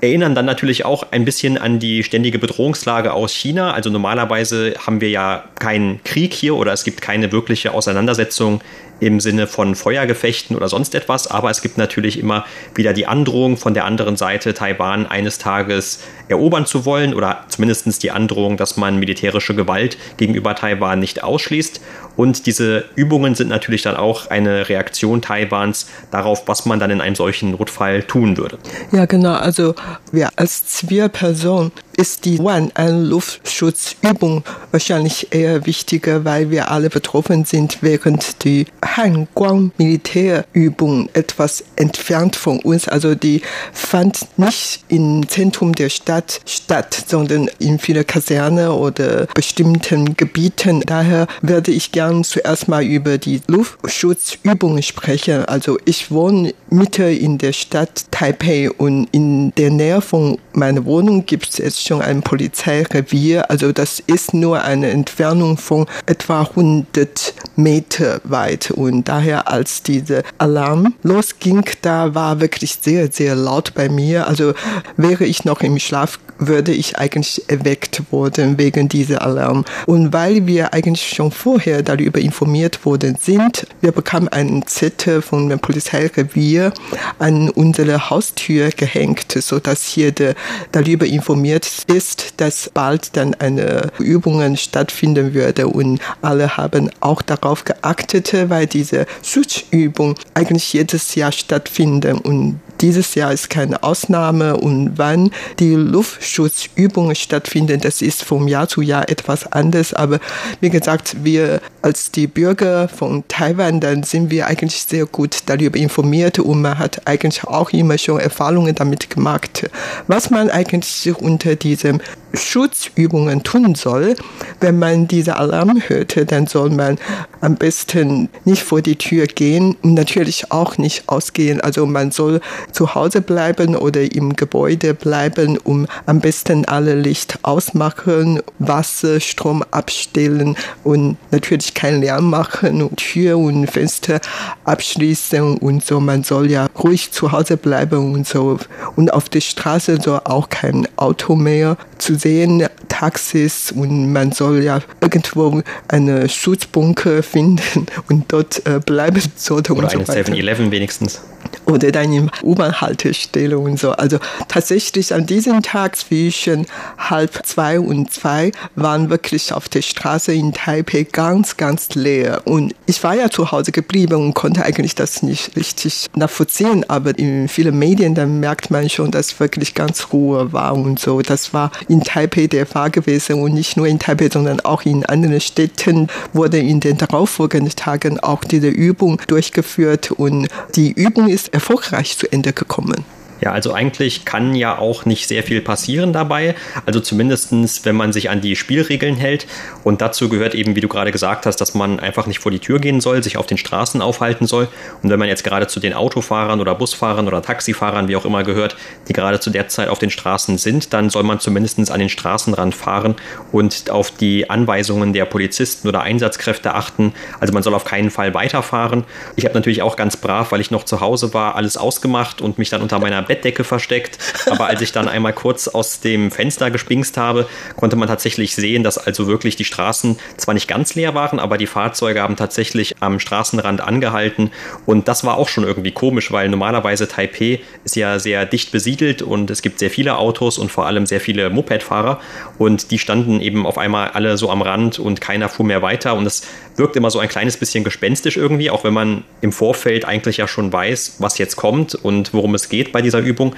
erinnern 0.00 0.34
dann 0.34 0.46
natürlich 0.46 0.84
auch 0.84 1.10
ein 1.10 1.24
bisschen 1.24 1.58
an 1.58 1.78
die 1.78 2.02
ständige 2.02 2.38
Bedrohungslage 2.38 3.12
aus 3.12 3.32
China. 3.32 3.72
Also 3.72 3.90
normalerweise 3.90 4.74
haben 4.86 5.00
wir 5.00 5.10
ja 5.10 5.44
keinen 5.58 6.02
Krieg 6.04 6.34
hier 6.34 6.54
oder 6.54 6.72
es 6.72 6.84
gibt 6.84 7.00
keine 7.00 7.32
wirkliche 7.32 7.72
Auseinandersetzung 7.72 8.60
im 9.00 9.20
Sinne 9.20 9.46
von 9.46 9.74
Feuergefechten 9.74 10.56
oder 10.56 10.68
sonst 10.68 10.94
etwas, 10.94 11.26
aber 11.26 11.50
es 11.50 11.60
gibt 11.60 11.76
natürlich 11.76 12.18
immer 12.18 12.46
wieder 12.74 12.94
die 12.94 13.06
Androhung 13.06 13.56
von 13.56 13.74
der 13.74 13.84
anderen 13.84 14.16
Seite, 14.16 14.54
Taiwan 14.54 15.06
eines 15.06 15.38
Tages 15.38 16.02
erobern 16.28 16.66
zu 16.66 16.84
wollen 16.84 17.14
oder 17.14 17.44
zumindest 17.48 18.02
die 18.02 18.10
Androhung, 18.10 18.56
dass 18.56 18.76
man 18.76 18.98
militärische 18.98 19.54
Gewalt 19.54 19.96
gegenüber 20.16 20.54
Taiwan 20.54 20.98
nicht 20.98 21.22
ausschließt. 21.22 21.80
Und 22.16 22.46
diese 22.46 22.86
Übungen 22.94 23.34
sind 23.34 23.48
natürlich 23.48 23.82
dann 23.82 23.96
auch 23.96 24.30
eine 24.30 24.68
Reaktion 24.68 25.20
Taiwans 25.22 25.88
darauf, 26.10 26.48
was 26.48 26.64
man 26.64 26.80
dann 26.80 26.90
in 26.90 27.00
einem 27.00 27.14
solchen 27.14 27.52
Notfall 27.52 28.02
tun 28.02 28.36
würde. 28.38 28.58
Ja, 28.92 29.04
genau. 29.04 29.34
Also 29.34 29.74
wir 30.12 30.30
als 30.36 30.66
Zivilperson 30.66 31.72
ist 31.96 32.24
die 32.24 32.38
One 32.38 32.70
eine 32.74 33.02
Luftschutzübung 33.02 34.44
wahrscheinlich 34.70 35.28
eher 35.32 35.66
wichtiger, 35.66 36.24
weil 36.24 36.50
wir 36.50 36.70
alle 36.70 36.90
betroffen 36.90 37.44
sind, 37.44 37.78
während 37.80 38.44
die 38.44 38.66
Hanguang 38.84 39.72
Militärübung 39.78 41.08
etwas 41.14 41.64
entfernt 41.76 42.36
von 42.36 42.60
uns, 42.60 42.88
also 42.88 43.14
die 43.14 43.42
fand 43.72 44.26
nicht 44.38 44.84
im 44.88 45.28
Zentrum 45.28 45.74
der 45.74 45.88
Stadt 45.88 46.40
statt, 46.44 47.04
sondern 47.06 47.48
in 47.58 47.78
vielen 47.78 48.06
Kaserne 48.06 48.72
oder 48.72 49.26
bestimmten 49.34 50.16
Gebieten. 50.16 50.82
Daher 50.84 51.26
werde 51.42 51.70
ich 51.70 51.92
gern 51.92 52.24
zuerst 52.24 52.68
mal 52.68 52.84
über 52.84 53.18
die 53.18 53.40
Luftschutzübungen 53.46 54.82
sprechen. 54.82 55.44
Also 55.46 55.78
ich 55.84 56.10
wohne 56.10 56.54
Mitte 56.70 57.04
in 57.04 57.38
der 57.38 57.52
Stadt 57.52 58.04
Taipei 58.10 58.70
und 58.70 59.08
in 59.12 59.54
der 59.54 59.70
Nähe 59.70 60.00
von 60.00 60.38
meiner 60.52 60.84
Wohnung 60.84 61.24
gibt 61.26 61.58
es 61.58 61.85
schon 61.86 62.02
ein 62.02 62.22
Polizeirevier. 62.22 63.50
Also 63.50 63.72
das 63.72 64.00
ist 64.00 64.34
nur 64.34 64.62
eine 64.62 64.90
Entfernung 64.90 65.56
von 65.56 65.86
etwa 66.06 66.42
100 66.42 67.34
Meter 67.56 68.20
weit. 68.24 68.70
Und 68.70 69.08
daher, 69.08 69.48
als 69.48 69.82
dieser 69.82 70.22
Alarm 70.38 70.94
losging, 71.02 71.64
da 71.82 72.14
war 72.14 72.40
wirklich 72.40 72.78
sehr, 72.80 73.10
sehr 73.10 73.34
laut 73.34 73.74
bei 73.74 73.88
mir. 73.88 74.26
Also 74.26 74.54
wäre 74.96 75.24
ich 75.24 75.44
noch 75.44 75.60
im 75.60 75.78
Schlaf, 75.78 76.18
würde 76.38 76.72
ich 76.72 76.98
eigentlich 76.98 77.48
erweckt 77.48 78.02
worden 78.10 78.58
wegen 78.58 78.88
dieser 78.88 79.22
Alarm. 79.22 79.64
Und 79.86 80.12
weil 80.12 80.46
wir 80.46 80.74
eigentlich 80.74 81.08
schon 81.08 81.30
vorher 81.30 81.82
darüber 81.82 82.20
informiert 82.20 82.84
worden 82.84 83.16
sind, 83.20 83.66
wir 83.80 83.92
bekamen 83.92 84.28
einen 84.28 84.66
Zettel 84.66 85.22
von 85.22 85.48
dem 85.48 85.60
Polizeirevier 85.60 86.72
an 87.18 87.48
unsere 87.50 88.10
Haustür 88.10 88.70
gehängt, 88.70 89.32
so 89.32 89.58
dass 89.58 89.94
jeder 89.94 90.34
darüber 90.72 91.06
informiert 91.06 91.64
ist, 91.84 92.34
dass 92.40 92.70
bald 92.72 93.16
dann 93.16 93.34
eine 93.34 93.90
Übungen 93.98 94.56
stattfinden 94.56 95.34
würde 95.34 95.68
und 95.68 96.00
alle 96.22 96.56
haben 96.56 96.90
auch 97.00 97.22
darauf 97.22 97.64
geachtet, 97.64 98.34
weil 98.48 98.66
diese 98.66 99.06
Schutzübung 99.22 100.16
eigentlich 100.34 100.72
jedes 100.72 101.14
Jahr 101.14 101.32
stattfinden 101.32 102.18
und 102.18 102.60
dieses 102.80 103.14
Jahr 103.14 103.32
ist 103.32 103.50
keine 103.50 103.82
Ausnahme 103.82 104.56
und 104.56 104.92
wann 104.96 105.30
die 105.58 105.74
Luftschutzübungen 105.74 107.14
stattfinden, 107.14 107.80
das 107.80 108.02
ist 108.02 108.22
vom 108.22 108.48
Jahr 108.48 108.68
zu 108.68 108.82
Jahr 108.82 109.08
etwas 109.08 109.50
anders. 109.52 109.94
Aber 109.94 110.20
wie 110.60 110.70
gesagt, 110.70 111.24
wir 111.24 111.60
als 111.82 112.10
die 112.10 112.26
Bürger 112.26 112.88
von 112.88 113.24
Taiwan, 113.28 113.80
dann 113.80 114.02
sind 114.02 114.30
wir 114.30 114.46
eigentlich 114.46 114.82
sehr 114.82 115.06
gut 115.06 115.38
darüber 115.46 115.78
informiert 115.78 116.38
und 116.38 116.62
man 116.62 116.78
hat 116.78 117.06
eigentlich 117.06 117.44
auch 117.44 117.70
immer 117.70 117.96
schon 117.98 118.20
Erfahrungen 118.20 118.74
damit 118.74 119.10
gemacht, 119.10 119.70
was 120.06 120.30
man 120.30 120.50
eigentlich 120.50 121.14
unter 121.20 121.54
diesem 121.56 122.00
Schutzübungen 122.34 123.42
tun 123.42 123.74
soll. 123.74 124.14
Wenn 124.60 124.78
man 124.78 125.08
diese 125.08 125.36
Alarm 125.36 125.80
hörte, 125.86 126.26
dann 126.26 126.46
soll 126.46 126.70
man 126.70 126.98
am 127.40 127.56
besten 127.56 128.28
nicht 128.44 128.62
vor 128.62 128.82
die 128.82 128.96
Tür 128.96 129.26
gehen 129.26 129.76
und 129.82 129.94
natürlich 129.94 130.50
auch 130.50 130.78
nicht 130.78 131.08
ausgehen. 131.08 131.60
Also 131.60 131.86
man 131.86 132.10
soll 132.10 132.40
zu 132.72 132.94
Hause 132.94 133.20
bleiben 133.20 133.76
oder 133.76 134.02
im 134.12 134.36
Gebäude 134.36 134.94
bleiben, 134.94 135.58
um 135.58 135.86
am 136.06 136.20
besten 136.20 136.64
alle 136.64 136.94
Licht 136.94 137.38
ausmachen, 137.42 138.40
Wasser, 138.58 139.20
Strom 139.20 139.64
abstellen 139.70 140.56
und 140.84 141.16
natürlich 141.30 141.74
keinen 141.74 142.00
Lärm 142.02 142.30
machen 142.30 142.82
und 142.82 142.96
Tür 142.96 143.38
und 143.38 143.66
Fenster 143.66 144.20
abschließen 144.64 145.58
und 145.58 145.84
so. 145.84 146.00
Man 146.00 146.22
soll 146.22 146.50
ja 146.50 146.66
ruhig 146.78 147.12
zu 147.12 147.32
Hause 147.32 147.56
bleiben 147.56 148.14
und 148.14 148.26
so. 148.26 148.58
Und 148.96 149.12
auf 149.12 149.28
der 149.28 149.40
Straße 149.40 150.00
soll 150.00 150.20
auch 150.24 150.48
kein 150.48 150.88
Auto 150.96 151.34
mehr 151.34 151.76
zu 151.98 152.14
sehen, 152.14 152.66
Taxis 152.88 153.72
und 153.72 154.12
man 154.12 154.32
soll 154.32 154.62
ja 154.62 154.80
irgendwo 155.00 155.60
eine 155.88 156.28
Schutzbunker 156.28 157.22
finden 157.22 157.86
und 158.08 158.32
dort 158.32 158.66
äh, 158.66 158.80
bleiben 158.84 159.22
sollte. 159.36 159.74
Oder 159.74 159.90
eine 159.90 160.04
7-Eleven 160.04 160.70
wenigstens 160.70 161.20
oder 161.66 161.92
dann 161.92 162.12
in 162.12 162.30
U-Bahn-Haltestelle 162.42 163.58
und 163.58 163.78
so. 163.78 163.92
Also 163.92 164.18
tatsächlich 164.48 165.14
an 165.14 165.26
diesem 165.26 165.62
Tag 165.62 165.96
zwischen 165.96 166.66
halb 166.98 167.46
zwei 167.46 167.80
und 167.80 168.12
zwei 168.12 168.52
waren 168.74 169.10
wirklich 169.10 169.52
auf 169.52 169.68
der 169.68 169.82
Straße 169.82 170.32
in 170.32 170.52
Taipei 170.52 171.04
ganz, 171.04 171.56
ganz 171.56 171.94
leer. 171.94 172.42
Und 172.44 172.74
ich 172.86 173.02
war 173.02 173.14
ja 173.14 173.30
zu 173.30 173.52
Hause 173.52 173.72
geblieben 173.72 174.14
und 174.16 174.34
konnte 174.34 174.64
eigentlich 174.64 174.94
das 174.94 175.22
nicht 175.22 175.56
richtig 175.56 176.06
nachvollziehen, 176.14 176.84
aber 176.88 177.18
in 177.18 177.48
vielen 177.48 177.78
Medien, 177.78 178.14
dann 178.14 178.40
merkt 178.40 178.70
man 178.70 178.88
schon, 178.88 179.10
dass 179.10 179.38
wirklich 179.40 179.74
ganz 179.74 180.08
Ruhe 180.12 180.52
war 180.52 180.74
und 180.74 180.98
so. 180.98 181.20
Das 181.22 181.52
war 181.52 181.70
in 181.88 182.02
Taipei 182.02 182.46
der 182.46 182.66
Fall 182.66 182.90
gewesen 182.90 183.42
und 183.42 183.54
nicht 183.54 183.76
nur 183.76 183.86
in 183.86 183.98
Taipei, 183.98 184.28
sondern 184.32 184.60
auch 184.60 184.82
in 184.82 185.04
anderen 185.06 185.40
Städten 185.40 186.08
wurde 186.32 186.58
in 186.58 186.80
den 186.80 186.98
darauffolgenden 186.98 187.74
Tagen 187.76 188.20
auch 188.20 188.44
diese 188.44 188.68
Übung 188.68 189.20
durchgeführt 189.26 190.10
und 190.10 190.48
die 190.74 190.92
Übung 190.92 191.28
ist 191.28 191.35
erfolgreich 191.48 192.16
zu 192.18 192.30
Ende 192.30 192.52
gekommen. 192.52 193.04
Ja, 193.40 193.52
also 193.52 193.72
eigentlich 193.72 194.24
kann 194.24 194.54
ja 194.54 194.78
auch 194.78 195.04
nicht 195.04 195.28
sehr 195.28 195.42
viel 195.42 195.60
passieren 195.60 196.12
dabei. 196.12 196.54
Also 196.86 197.00
zumindestens, 197.00 197.84
wenn 197.84 197.96
man 197.96 198.12
sich 198.12 198.30
an 198.30 198.40
die 198.40 198.56
Spielregeln 198.56 199.16
hält. 199.16 199.46
Und 199.84 200.00
dazu 200.00 200.28
gehört 200.28 200.54
eben, 200.54 200.74
wie 200.74 200.80
du 200.80 200.88
gerade 200.88 201.12
gesagt 201.12 201.46
hast, 201.46 201.56
dass 201.56 201.74
man 201.74 202.00
einfach 202.00 202.26
nicht 202.26 202.38
vor 202.38 202.50
die 202.50 202.58
Tür 202.58 202.78
gehen 202.78 203.00
soll, 203.00 203.22
sich 203.22 203.36
auf 203.36 203.46
den 203.46 203.58
Straßen 203.58 204.00
aufhalten 204.00 204.46
soll. 204.46 204.68
Und 205.02 205.10
wenn 205.10 205.18
man 205.18 205.28
jetzt 205.28 205.44
gerade 205.44 205.66
zu 205.66 205.80
den 205.80 205.92
Autofahrern 205.92 206.60
oder 206.60 206.74
Busfahrern 206.74 207.26
oder 207.26 207.42
Taxifahrern, 207.42 208.08
wie 208.08 208.16
auch 208.16 208.24
immer 208.24 208.42
gehört, 208.42 208.76
die 209.08 209.12
gerade 209.12 209.38
zu 209.40 209.50
der 209.50 209.68
Zeit 209.68 209.88
auf 209.88 209.98
den 209.98 210.10
Straßen 210.10 210.58
sind, 210.58 210.92
dann 210.92 211.10
soll 211.10 211.22
man 211.22 211.40
zumindest 211.40 211.90
an 211.90 212.00
den 212.00 212.08
Straßenrand 212.08 212.74
fahren 212.74 213.16
und 213.52 213.90
auf 213.90 214.10
die 214.10 214.48
Anweisungen 214.48 215.12
der 215.12 215.24
Polizisten 215.26 215.88
oder 215.88 216.02
Einsatzkräfte 216.02 216.74
achten. 216.74 217.12
Also 217.40 217.52
man 217.52 217.62
soll 217.62 217.74
auf 217.74 217.84
keinen 217.84 218.10
Fall 218.10 218.34
weiterfahren. 218.34 219.04
Ich 219.34 219.44
habe 219.44 219.54
natürlich 219.54 219.82
auch 219.82 219.96
ganz 219.96 220.16
brav, 220.16 220.52
weil 220.52 220.60
ich 220.60 220.70
noch 220.70 220.84
zu 220.84 221.00
Hause 221.00 221.34
war, 221.34 221.56
alles 221.56 221.76
ausgemacht 221.76 222.40
und 222.40 222.58
mich 222.58 222.70
dann 222.70 222.82
unter 222.82 222.98
meiner 222.98 223.25
Bettdecke 223.26 223.64
versteckt. 223.64 224.18
Aber 224.50 224.66
als 224.66 224.80
ich 224.80 224.92
dann 224.92 225.08
einmal 225.08 225.32
kurz 225.32 225.68
aus 225.68 226.00
dem 226.00 226.30
Fenster 226.30 226.70
gespingst 226.70 227.16
habe, 227.16 227.46
konnte 227.76 227.96
man 227.96 228.08
tatsächlich 228.08 228.54
sehen, 228.54 228.82
dass 228.82 228.98
also 228.98 229.26
wirklich 229.26 229.56
die 229.56 229.64
Straßen 229.64 230.18
zwar 230.36 230.54
nicht 230.54 230.68
ganz 230.68 230.94
leer 230.94 231.14
waren, 231.14 231.38
aber 231.38 231.58
die 231.58 231.66
Fahrzeuge 231.66 232.22
haben 232.22 232.36
tatsächlich 232.36 232.96
am 233.00 233.20
Straßenrand 233.20 233.80
angehalten. 233.80 234.50
Und 234.86 235.08
das 235.08 235.24
war 235.24 235.36
auch 235.36 235.48
schon 235.48 235.64
irgendwie 235.64 235.92
komisch, 235.92 236.32
weil 236.32 236.48
normalerweise 236.48 237.08
Taipei 237.08 237.60
ist 237.84 237.96
ja 237.96 238.18
sehr 238.18 238.46
dicht 238.46 238.72
besiedelt 238.72 239.22
und 239.22 239.50
es 239.50 239.62
gibt 239.62 239.78
sehr 239.78 239.90
viele 239.90 240.18
Autos 240.18 240.58
und 240.58 240.70
vor 240.70 240.86
allem 240.86 241.06
sehr 241.06 241.20
viele 241.20 241.50
Mopedfahrer. 241.50 242.20
Und 242.58 242.90
die 242.90 242.98
standen 242.98 243.40
eben 243.40 243.66
auf 243.66 243.78
einmal 243.78 244.10
alle 244.10 244.36
so 244.36 244.50
am 244.50 244.62
Rand 244.62 244.98
und 244.98 245.20
keiner 245.20 245.48
fuhr 245.48 245.66
mehr 245.66 245.82
weiter. 245.82 246.14
Und 246.14 246.26
es 246.26 246.42
wirkt 246.76 246.96
immer 246.96 247.10
so 247.10 247.18
ein 247.18 247.28
kleines 247.28 247.56
bisschen 247.56 247.84
gespenstisch 247.84 248.36
irgendwie, 248.36 248.70
auch 248.70 248.84
wenn 248.84 248.94
man 248.94 249.24
im 249.40 249.52
Vorfeld 249.52 250.04
eigentlich 250.04 250.36
ja 250.38 250.48
schon 250.48 250.72
weiß, 250.72 251.16
was 251.18 251.38
jetzt 251.38 251.56
kommt 251.56 251.94
und 251.94 252.32
worum 252.34 252.54
es 252.54 252.68
geht 252.68 252.92
bei 252.92 253.02
dieser 253.02 253.15
Übung. 253.20 253.54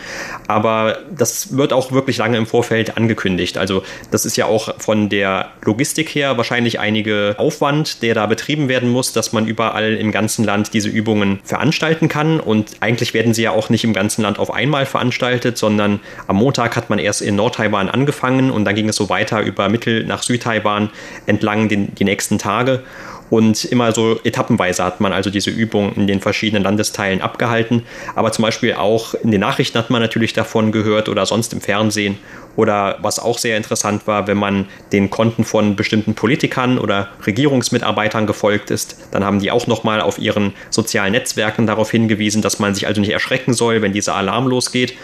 Aber 0.46 0.98
das 1.16 1.56
wird 1.56 1.72
auch 1.72 1.92
wirklich 1.92 2.18
lange 2.18 2.36
im 2.36 2.46
Vorfeld 2.46 2.96
angekündigt. 2.96 3.58
Also 3.58 3.82
das 4.10 4.24
ist 4.24 4.36
ja 4.36 4.46
auch 4.46 4.80
von 4.80 5.08
der 5.08 5.50
Logistik 5.62 6.14
her 6.14 6.36
wahrscheinlich 6.36 6.80
einige 6.80 7.34
Aufwand, 7.38 8.02
der 8.02 8.14
da 8.14 8.26
betrieben 8.26 8.68
werden 8.68 8.90
muss, 8.90 9.12
dass 9.12 9.32
man 9.32 9.46
überall 9.46 9.94
im 9.94 10.12
ganzen 10.12 10.44
Land 10.44 10.74
diese 10.74 10.88
Übungen 10.88 11.40
veranstalten 11.44 12.08
kann. 12.08 12.40
Und 12.40 12.76
eigentlich 12.80 13.14
werden 13.14 13.34
sie 13.34 13.42
ja 13.42 13.50
auch 13.50 13.70
nicht 13.70 13.84
im 13.84 13.92
ganzen 13.92 14.22
Land 14.22 14.38
auf 14.38 14.52
einmal 14.52 14.86
veranstaltet, 14.86 15.58
sondern 15.58 16.00
am 16.26 16.36
Montag 16.36 16.76
hat 16.76 16.90
man 16.90 16.98
erst 16.98 17.22
in 17.22 17.36
Nord-Taiwan 17.36 17.88
angefangen 17.88 18.50
und 18.50 18.64
dann 18.64 18.74
ging 18.74 18.88
es 18.88 18.96
so 18.96 19.08
weiter 19.08 19.40
über 19.40 19.68
Mittel- 19.68 20.04
nach 20.04 20.22
Südtaiwan 20.22 20.90
entlang 21.26 21.68
den, 21.68 21.94
die 21.94 22.04
nächsten 22.04 22.38
Tage. 22.38 22.82
Und 23.30 23.64
immer 23.66 23.92
so 23.92 24.18
etappenweise 24.24 24.84
hat 24.84 25.00
man 25.00 25.12
also 25.12 25.30
diese 25.30 25.50
Übung 25.50 25.92
in 25.94 26.06
den 26.06 26.20
verschiedenen 26.20 26.62
Landesteilen 26.62 27.20
abgehalten. 27.20 27.82
Aber 28.14 28.32
zum 28.32 28.42
Beispiel 28.42 28.74
auch 28.74 29.14
in 29.14 29.30
den 29.30 29.40
Nachrichten 29.40 29.78
hat 29.78 29.90
man 29.90 30.00
natürlich 30.00 30.32
davon 30.32 30.72
gehört 30.72 31.08
oder 31.08 31.26
sonst 31.26 31.52
im 31.52 31.60
Fernsehen. 31.60 32.18
Oder 32.56 32.98
was 33.02 33.20
auch 33.20 33.38
sehr 33.38 33.56
interessant 33.56 34.08
war, 34.08 34.26
wenn 34.26 34.36
man 34.36 34.66
den 34.92 35.10
Konten 35.10 35.44
von 35.44 35.76
bestimmten 35.76 36.14
Politikern 36.14 36.78
oder 36.78 37.08
Regierungsmitarbeitern 37.24 38.26
gefolgt 38.26 38.72
ist, 38.72 38.96
dann 39.12 39.24
haben 39.24 39.38
die 39.38 39.52
auch 39.52 39.68
nochmal 39.68 40.00
auf 40.00 40.18
ihren 40.18 40.54
sozialen 40.70 41.12
Netzwerken 41.12 41.68
darauf 41.68 41.92
hingewiesen, 41.92 42.42
dass 42.42 42.58
man 42.58 42.74
sich 42.74 42.88
also 42.88 43.00
nicht 43.00 43.12
erschrecken 43.12 43.52
soll, 43.52 43.80
wenn 43.80 43.92
dieser 43.92 44.16
Alarm 44.16 44.48
losgeht. 44.48 44.94